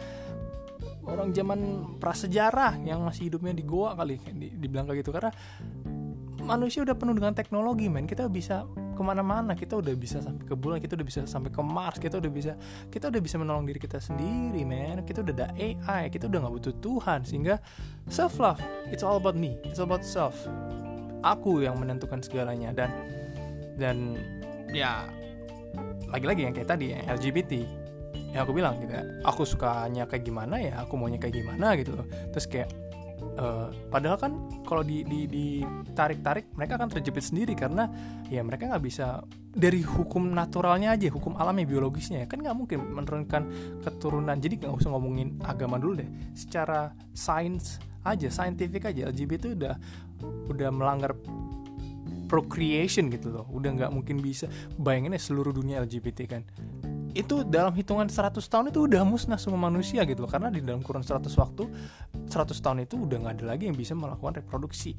orang 1.04 1.34
zaman 1.34 1.60
prasejarah 1.98 2.78
yang 2.86 3.02
masih 3.02 3.28
hidupnya 3.28 3.52
di 3.56 3.64
goa 3.66 3.98
kali 3.98 4.20
dibilang 4.30 4.86
kayak 4.86 5.02
gitu. 5.02 5.10
Karena 5.10 5.32
manusia 6.44 6.86
udah 6.86 6.96
penuh 6.96 7.14
dengan 7.18 7.34
teknologi 7.34 7.90
men. 7.90 8.06
Kita 8.06 8.30
bisa 8.30 8.64
ke 9.00 9.02
mana-mana. 9.02 9.56
Kita 9.56 9.80
udah 9.80 9.96
bisa 9.96 10.20
sampai 10.20 10.44
ke 10.44 10.52
bulan 10.52 10.76
kita 10.76 10.92
udah 10.92 11.06
bisa 11.08 11.24
sampai 11.24 11.48
ke 11.48 11.62
Mars 11.64 11.96
kita 11.96 12.20
udah 12.20 12.28
bisa 12.28 12.52
kita 12.92 13.08
udah 13.08 13.20
bisa 13.24 13.40
menolong 13.40 13.64
diri 13.64 13.80
kita 13.80 13.96
sendiri 13.96 14.60
men 14.68 15.00
kita 15.08 15.24
udah 15.24 15.32
ada 15.40 15.48
AI 15.56 16.12
kita 16.12 16.28
udah 16.28 16.44
nggak 16.44 16.54
butuh 16.60 16.74
Tuhan. 16.84 17.24
Sehingga 17.24 17.56
self 18.12 18.36
love 18.36 18.60
it's 18.92 19.00
all 19.00 19.16
about 19.16 19.32
me 19.32 19.56
it's 19.64 19.80
all 19.80 19.88
about 19.88 20.04
self. 20.04 20.36
Aku 21.24 21.64
yang 21.64 21.80
menentukan 21.80 22.20
segalanya. 22.20 22.76
Dan 22.76 22.90
dan 23.80 23.96
ya 24.68 25.08
lagi-lagi 26.12 26.44
yang 26.44 26.52
kayak 26.52 26.68
tadi 26.68 26.92
ya, 26.92 27.00
LGBT 27.08 27.52
ya 28.36 28.44
aku 28.44 28.52
bilang 28.52 28.76
gitu. 28.84 28.92
Aku 29.24 29.48
sukanya 29.48 30.04
kayak 30.04 30.28
gimana 30.28 30.60
ya 30.60 30.84
aku 30.84 31.00
maunya 31.00 31.16
kayak 31.16 31.40
gimana 31.40 31.72
gitu 31.80 31.96
terus 32.30 32.44
kayak 32.44 32.68
uh, 33.40 33.72
padahal 33.88 34.20
kan 34.20 34.32
kalau 34.68 34.84
di, 34.84 35.02
di, 35.02 35.26
ditarik 35.26 36.20
tarik 36.20 36.46
mereka 36.52 36.76
akan 36.76 36.88
terjepit 36.92 37.24
sendiri 37.24 37.56
karena 37.56 37.88
ya 38.28 38.44
mereka 38.44 38.68
nggak 38.68 38.84
bisa 38.84 39.24
dari 39.50 39.82
hukum 39.82 40.30
naturalnya 40.30 40.94
aja 40.94 41.10
hukum 41.10 41.34
alamnya 41.40 41.66
biologisnya 41.66 42.22
ya. 42.22 42.26
Kan 42.28 42.44
nggak 42.44 42.56
mungkin 42.56 42.78
menurunkan 42.84 43.42
keturunan. 43.82 44.36
Jadi 44.38 44.62
nggak 44.62 44.72
usah 44.76 44.92
ngomongin 44.92 45.40
agama 45.42 45.80
dulu 45.80 46.04
deh. 46.04 46.10
Secara 46.36 46.92
sains 47.16 47.80
aja 48.04 48.28
scientific 48.30 48.86
aja. 48.86 49.10
LGBT 49.10 49.56
udah 49.56 49.74
udah 50.52 50.70
melanggar 50.70 51.16
procreation 52.30 53.10
gitu 53.10 53.34
loh. 53.34 53.48
Udah 53.50 53.74
nggak 53.74 53.90
mungkin 53.90 54.22
bisa. 54.22 54.46
Bayangin 54.78 55.18
ya 55.18 55.22
seluruh 55.22 55.50
dunia 55.50 55.82
LGBT 55.82 56.18
kan 56.30 56.44
itu 57.12 57.42
dalam 57.46 57.74
hitungan 57.74 58.06
100 58.06 58.38
tahun 58.40 58.70
itu 58.70 58.86
udah 58.86 59.02
musnah 59.02 59.40
semua 59.40 59.70
manusia 59.70 60.06
gitu 60.06 60.24
loh. 60.24 60.30
Karena 60.30 60.48
di 60.48 60.62
dalam 60.62 60.82
kurun 60.82 61.02
100 61.02 61.26
waktu 61.36 61.64
100 62.30 62.64
tahun 62.64 62.78
itu 62.86 62.94
udah 62.96 63.16
nggak 63.26 63.34
ada 63.40 63.44
lagi 63.56 63.66
yang 63.66 63.76
bisa 63.76 63.92
melakukan 63.98 64.38
reproduksi. 64.42 64.94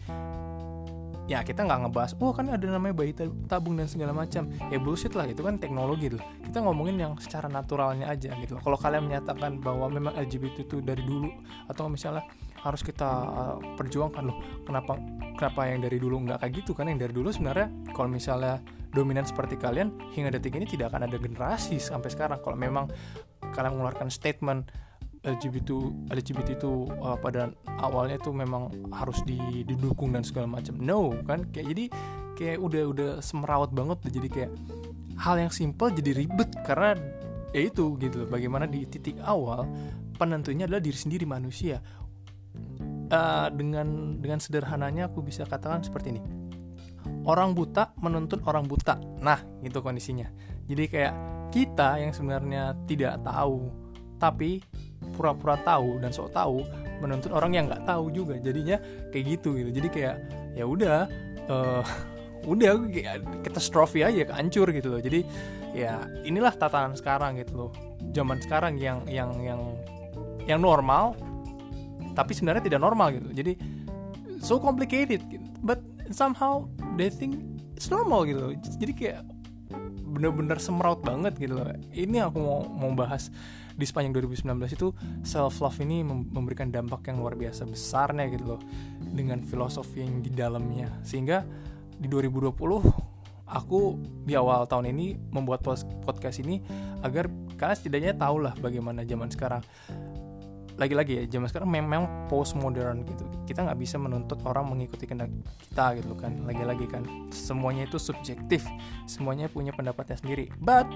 Ya 1.29 1.39
kita 1.47 1.63
nggak 1.63 1.87
ngebahas 1.87 2.11
oh 2.19 2.35
kan 2.35 2.51
ada 2.51 2.65
namanya 2.67 2.91
bayi 2.91 3.15
tabung 3.47 3.79
dan 3.79 3.87
segala 3.87 4.11
macam. 4.11 4.51
Ya 4.67 4.77
bullshit 4.81 5.15
lah 5.15 5.29
itu 5.29 5.39
kan 5.39 5.55
teknologi 5.61 6.11
loh 6.11 6.23
kita 6.43 6.67
ngomongin 6.67 6.99
yang 6.99 7.13
secara 7.15 7.47
naturalnya 7.47 8.11
aja 8.11 8.35
gitu 8.43 8.59
loh. 8.59 8.61
Kalau 8.65 8.75
kalian 8.75 9.07
menyatakan 9.07 9.63
bahwa 9.63 9.87
memang 9.87 10.11
LGBT 10.19 10.67
itu 10.67 10.83
dari 10.83 10.99
dulu 10.99 11.31
atau 11.71 11.87
misalnya 11.87 12.27
harus 12.61 12.83
kita 12.83 13.07
uh, 13.07 13.57
perjuangkan 13.79 14.21
loh 14.21 14.37
kenapa 14.67 14.99
kenapa 15.39 15.61
yang 15.71 15.79
dari 15.81 15.97
dulu 15.97 16.27
nggak 16.27 16.43
kayak 16.43 16.53
gitu 16.59 16.75
kan? 16.75 16.91
Yang 16.91 17.07
dari 17.07 17.13
dulu 17.15 17.29
sebenarnya 17.31 17.67
kalau 17.95 18.09
misalnya 18.11 18.59
dominan 18.91 19.23
seperti 19.23 19.55
kalian 19.55 19.95
hingga 20.11 20.35
detik 20.35 20.55
ini 20.59 20.67
tidak 20.67 20.91
akan 20.91 21.07
ada 21.07 21.17
generasi 21.17 21.79
sampai 21.79 22.11
sekarang. 22.11 22.39
Kalau 22.43 22.59
memang 22.59 22.91
kalian 23.55 23.79
mengeluarkan 23.79 24.11
statement 24.11 24.67
LGBT 25.21 25.69
LGBT 26.09 26.57
itu 26.57 26.89
uh, 27.01 27.13
pada 27.15 27.53
awalnya 27.77 28.17
itu 28.17 28.33
memang 28.33 28.73
harus 28.89 29.21
didukung 29.23 30.11
dan 30.11 30.25
segala 30.25 30.49
macam. 30.49 30.75
No 30.81 31.13
kan? 31.23 31.47
Kayak 31.53 31.67
jadi 31.77 31.85
kayak 32.35 32.57
udah 32.57 32.83
udah 32.89 33.09
semerawat 33.21 33.69
banget 33.71 33.97
jadi 34.09 34.27
kayak 34.29 34.51
hal 35.21 35.35
yang 35.37 35.53
simple 35.53 35.93
jadi 35.93 36.25
ribet 36.25 36.49
karena 36.65 36.97
ya 37.53 37.61
itu 37.69 37.95
gitu 38.01 38.25
loh. 38.25 38.29
Bagaimana 38.33 38.65
di 38.65 38.83
titik 38.89 39.21
awal 39.21 39.69
penentunya 40.17 40.65
adalah 40.65 40.81
diri 40.81 40.97
sendiri 40.97 41.23
manusia. 41.29 41.79
Uh, 43.11 43.51
dengan 43.51 44.19
dengan 44.23 44.39
sederhananya 44.39 45.11
aku 45.11 45.19
bisa 45.19 45.43
katakan 45.43 45.83
seperti 45.83 46.15
ini 46.15 46.40
orang 47.25 47.53
buta 47.53 47.93
menuntut 48.01 48.41
orang 48.47 48.65
buta. 48.65 48.97
Nah 49.21 49.39
itu 49.61 49.77
kondisinya. 49.81 50.29
Jadi 50.65 50.83
kayak 50.89 51.13
kita 51.51 51.99
yang 51.99 52.11
sebenarnya 52.15 52.73
tidak 52.87 53.21
tahu 53.21 53.69
tapi 54.21 54.61
pura-pura 55.17 55.57
tahu 55.65 55.97
dan 55.97 56.13
sok 56.13 56.31
tahu 56.31 56.61
menuntut 57.01 57.33
orang 57.33 57.51
yang 57.57 57.65
nggak 57.67 57.83
tahu 57.85 58.13
juga. 58.13 58.37
Jadinya 58.37 58.77
kayak 59.09 59.25
gitu 59.37 59.57
gitu. 59.57 59.69
Jadi 59.73 59.87
kayak 59.89 60.15
ya 60.55 60.65
udah 60.65 61.09
uh, 61.49 61.83
udah 62.53 62.89
katastrofi 63.45 64.01
aja 64.01 64.29
hancur 64.33 64.69
gitu 64.73 64.97
loh. 64.97 65.01
Jadi 65.01 65.25
ya 65.77 66.05
inilah 66.25 66.53
tatanan 66.55 66.97
sekarang 66.97 67.37
gitu 67.41 67.67
loh. 67.67 67.71
Zaman 68.11 68.41
sekarang 68.41 68.77
yang 68.81 69.05
yang 69.05 69.31
yang 69.41 69.61
yang 70.45 70.59
normal 70.61 71.13
tapi 72.17 72.33
sebenarnya 72.33 72.65
tidak 72.65 72.81
normal 72.81 73.13
gitu. 73.13 73.29
Jadi 73.31 73.53
so 74.41 74.57
complicated 74.57 75.21
but 75.61 75.79
somehow 76.13 76.67
they 76.95 77.09
think 77.09 77.39
it's 77.75 77.89
normal 77.89 78.23
gitu. 78.27 78.55
Jadi 78.77 78.93
kayak 78.93 79.21
bener-bener 80.11 80.59
semeraut 80.59 80.99
banget 81.01 81.39
gitu 81.39 81.57
loh. 81.57 81.71
Ini 81.95 82.27
aku 82.27 82.37
mau 82.37 82.61
mau 82.67 82.91
bahas 82.93 83.31
di 83.71 83.87
sepanjang 83.87 84.13
2019 84.19 84.75
itu 84.75 84.91
self 85.23 85.63
love 85.63 85.79
ini 85.79 86.03
memberikan 86.05 86.69
dampak 86.69 87.07
yang 87.09 87.23
luar 87.23 87.39
biasa 87.39 87.65
besarnya 87.65 88.27
gitu 88.29 88.55
loh 88.55 88.61
dengan 89.01 89.41
filosofi 89.41 90.03
yang 90.03 90.19
di 90.19 90.29
dalamnya. 90.29 90.91
Sehingga 91.01 91.47
di 91.97 92.05
2020 92.11 92.53
aku 93.51 93.99
di 94.23 94.33
awal 94.35 94.67
tahun 94.67 94.91
ini 94.95 95.19
membuat 95.31 95.63
podcast 96.03 96.39
ini 96.39 96.63
agar 97.03 97.27
kalian 97.59 97.77
setidaknya 97.77 98.13
tahu 98.15 98.41
lah 98.41 98.55
bagaimana 98.57 99.03
zaman 99.03 99.27
sekarang 99.27 99.61
lagi-lagi 100.79 101.13
ya 101.19 101.23
zaman 101.27 101.47
sekarang 101.51 101.69
memang 101.71 102.27
post 102.31 102.55
modern 102.55 103.03
gitu. 103.07 103.23
Kita 103.47 103.67
nggak 103.67 103.79
bisa 103.79 103.99
menuntut 103.99 104.39
orang 104.47 104.71
mengikuti 104.71 105.07
kehendak 105.07 105.31
kita 105.67 105.99
gitu 105.99 106.13
kan. 106.15 106.43
Lagi-lagi 106.47 106.85
kan 106.87 107.03
semuanya 107.31 107.87
itu 107.87 107.99
subjektif. 107.99 108.63
Semuanya 109.07 109.51
punya 109.51 109.75
pendapatnya 109.75 110.19
sendiri. 110.19 110.51
But 110.59 110.87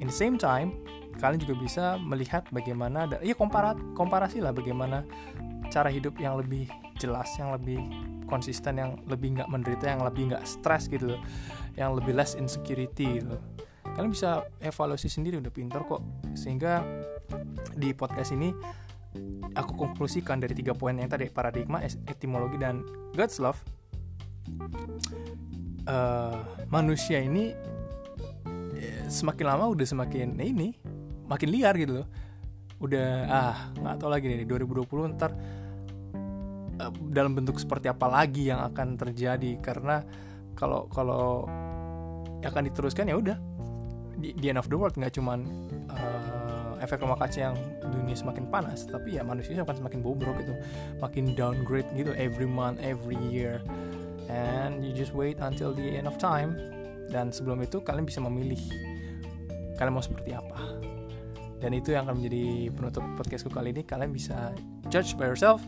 in 0.00 0.08
the 0.08 0.14
same 0.14 0.40
time 0.40 0.80
kalian 1.20 1.42
juga 1.44 1.54
bisa 1.60 1.84
melihat 2.00 2.48
bagaimana 2.48 3.04
ada 3.04 3.16
ya 3.20 3.36
komparat 3.36 3.76
komparasi 3.92 4.40
lah 4.40 4.56
bagaimana 4.56 5.04
cara 5.68 5.92
hidup 5.92 6.16
yang 6.16 6.40
lebih 6.40 6.70
jelas 6.96 7.28
yang 7.36 7.52
lebih 7.52 7.76
konsisten 8.24 8.80
yang 8.80 8.96
lebih 9.04 9.36
nggak 9.36 9.50
menderita 9.52 9.90
yang 9.90 10.00
lebih 10.00 10.32
nggak 10.32 10.44
stres 10.48 10.88
gitu 10.88 11.16
loh. 11.16 11.20
Yang 11.76 11.90
lebih 12.02 12.12
less 12.16 12.32
insecurity 12.36 13.20
gitu 13.20 13.36
kalian 14.00 14.16
bisa 14.16 14.46
evaluasi 14.62 15.10
sendiri 15.10 15.42
udah 15.42 15.52
pinter 15.52 15.82
kok. 15.84 16.02
Sehingga 16.32 16.80
di 17.74 17.92
podcast 17.92 18.32
ini 18.32 18.54
aku 19.58 19.72
konklusikan 19.74 20.38
dari 20.38 20.54
tiga 20.54 20.76
poin 20.76 20.94
yang 20.94 21.10
tadi 21.10 21.26
paradigma, 21.30 21.82
etimologi 21.84 22.56
dan 22.60 22.82
God's 23.14 23.38
love. 23.42 23.60
Uh, 25.88 26.38
manusia 26.68 27.18
ini 27.18 27.56
ya, 28.76 28.94
semakin 29.10 29.46
lama 29.48 29.64
udah 29.72 29.86
semakin 29.86 30.38
ini 30.38 30.76
makin 31.26 31.48
liar 31.50 31.74
gitu 31.74 32.04
loh. 32.04 32.08
Udah 32.80 33.08
ah 33.28 33.56
nggak 33.76 33.96
tahu 34.00 34.10
lagi 34.10 34.26
nih 34.30 34.46
2020 34.46 35.14
ntar 35.18 35.30
uh, 36.80 36.92
dalam 37.10 37.34
bentuk 37.34 37.58
seperti 37.58 37.90
apa 37.90 38.06
lagi 38.06 38.48
yang 38.48 38.62
akan 38.70 38.96
terjadi 38.96 39.58
karena 39.60 40.02
kalau 40.54 40.86
kalau 40.92 41.48
akan 42.40 42.62
diteruskan 42.68 43.08
ya 43.08 43.16
udah 43.20 43.36
di, 44.20 44.36
end 44.48 44.60
of 44.60 44.68
the 44.68 44.76
world 44.76 44.92
nggak 44.96 45.12
cuman 45.16 45.44
efek 46.80 47.04
rumah 47.04 47.20
kaca 47.20 47.52
yang 47.52 47.56
dunia 47.92 48.16
semakin 48.16 48.48
panas 48.48 48.88
tapi 48.88 49.20
ya 49.20 49.22
manusia 49.22 49.56
akan 49.60 49.86
semakin 49.86 50.00
bobrok 50.00 50.40
gitu. 50.40 50.56
Makin 50.98 51.36
downgrade 51.36 51.88
gitu 51.94 52.16
every 52.16 52.48
month 52.48 52.80
every 52.80 53.18
year. 53.28 53.60
And 54.30 54.82
you 54.82 54.94
just 54.94 55.12
wait 55.12 55.38
until 55.38 55.76
the 55.76 55.94
end 55.94 56.08
of 56.08 56.16
time. 56.16 56.56
Dan 57.10 57.34
sebelum 57.34 57.60
itu 57.62 57.82
kalian 57.82 58.06
bisa 58.06 58.22
memilih 58.22 58.60
kalian 59.76 59.92
mau 59.94 60.04
seperti 60.04 60.32
apa. 60.32 60.80
Dan 61.60 61.76
itu 61.76 61.92
yang 61.92 62.08
akan 62.08 62.22
menjadi 62.22 62.72
penutup 62.72 63.04
podcastku 63.20 63.52
kali 63.52 63.76
ini. 63.76 63.82
Kalian 63.84 64.14
bisa 64.14 64.54
judge 64.88 65.18
by 65.18 65.28
yourself 65.28 65.60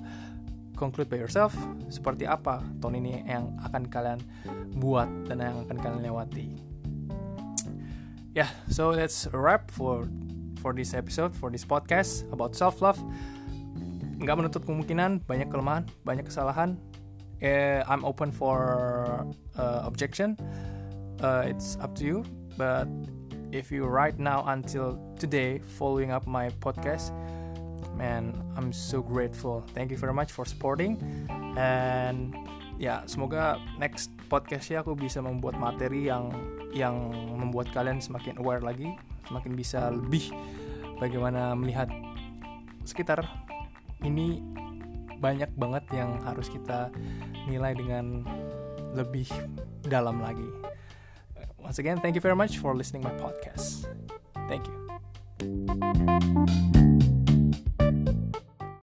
conclude 0.83 1.07
by 1.07 1.14
yourself 1.14 1.55
seperti 1.87 2.27
apa 2.27 2.59
tahun 2.83 2.98
ini 2.98 3.22
yang 3.22 3.55
akan 3.62 3.87
kalian 3.87 4.18
buat 4.83 5.07
dan 5.31 5.38
yang 5.38 5.62
akan 5.62 5.79
kalian 5.79 6.03
lewati. 6.03 6.59
Yeah 8.35 8.51
so 8.66 8.90
a 8.96 9.07
wrap 9.31 9.70
for 9.70 10.11
for 10.62 10.70
this 10.70 10.94
episode, 10.94 11.35
for 11.35 11.51
this 11.51 11.66
podcast 11.66 12.22
about 12.31 12.55
self 12.55 12.79
love. 12.79 12.96
Nggak 14.22 14.38
menutup 14.38 14.62
kemungkinan 14.62 15.27
banyak 15.27 15.51
kelemahan, 15.51 15.90
banyak 16.07 16.31
kesalahan. 16.31 16.79
Uh, 17.42 17.83
I'm 17.90 18.07
open 18.07 18.31
for 18.31 19.27
uh, 19.59 19.83
objection. 19.83 20.38
Uh, 21.18 21.51
it's 21.51 21.75
up 21.83 21.98
to 21.98 22.07
you. 22.07 22.18
But 22.55 22.87
if 23.51 23.75
you 23.75 23.90
right 23.90 24.14
now 24.14 24.46
until 24.46 24.94
today 25.18 25.59
following 25.59 26.14
up 26.14 26.31
my 26.31 26.55
podcast, 26.62 27.11
man, 27.98 28.31
I'm 28.55 28.70
so 28.70 29.03
grateful. 29.03 29.66
Thank 29.75 29.90
you 29.90 29.98
very 29.98 30.14
much 30.14 30.31
for 30.31 30.46
supporting. 30.46 31.03
And 31.59 32.31
ya 32.79 33.03
semoga 33.11 33.59
next 33.79 34.14
podcastnya 34.27 34.83
aku 34.83 34.96
bisa 34.96 35.20
membuat 35.20 35.59
materi 35.61 36.09
yang 36.09 36.33
yang 36.72 37.12
membuat 37.37 37.68
kalian 37.70 38.01
semakin 38.01 38.40
aware 38.40 38.64
lagi 38.64 38.96
semakin 39.28 39.52
bisa 39.54 39.90
lebih 39.90 40.30
bagaimana 40.98 41.54
melihat 41.58 41.90
sekitar 42.82 43.26
ini 44.02 44.42
banyak 45.22 45.54
banget 45.54 45.85
yang 45.94 46.18
harus 46.26 46.50
kita 46.50 46.90
nilai 47.46 47.78
dengan 47.78 48.26
lebih 48.92 49.30
dalam 49.87 50.18
lagi. 50.18 50.46
Once 51.62 51.78
again, 51.78 52.02
thank 52.02 52.18
you 52.18 52.22
very 52.22 52.35
much 52.35 52.58
for 52.58 52.74
listening 52.74 53.06
my 53.06 53.14
podcast. 53.22 53.87
Thank 54.50 54.66
you. 54.66 54.82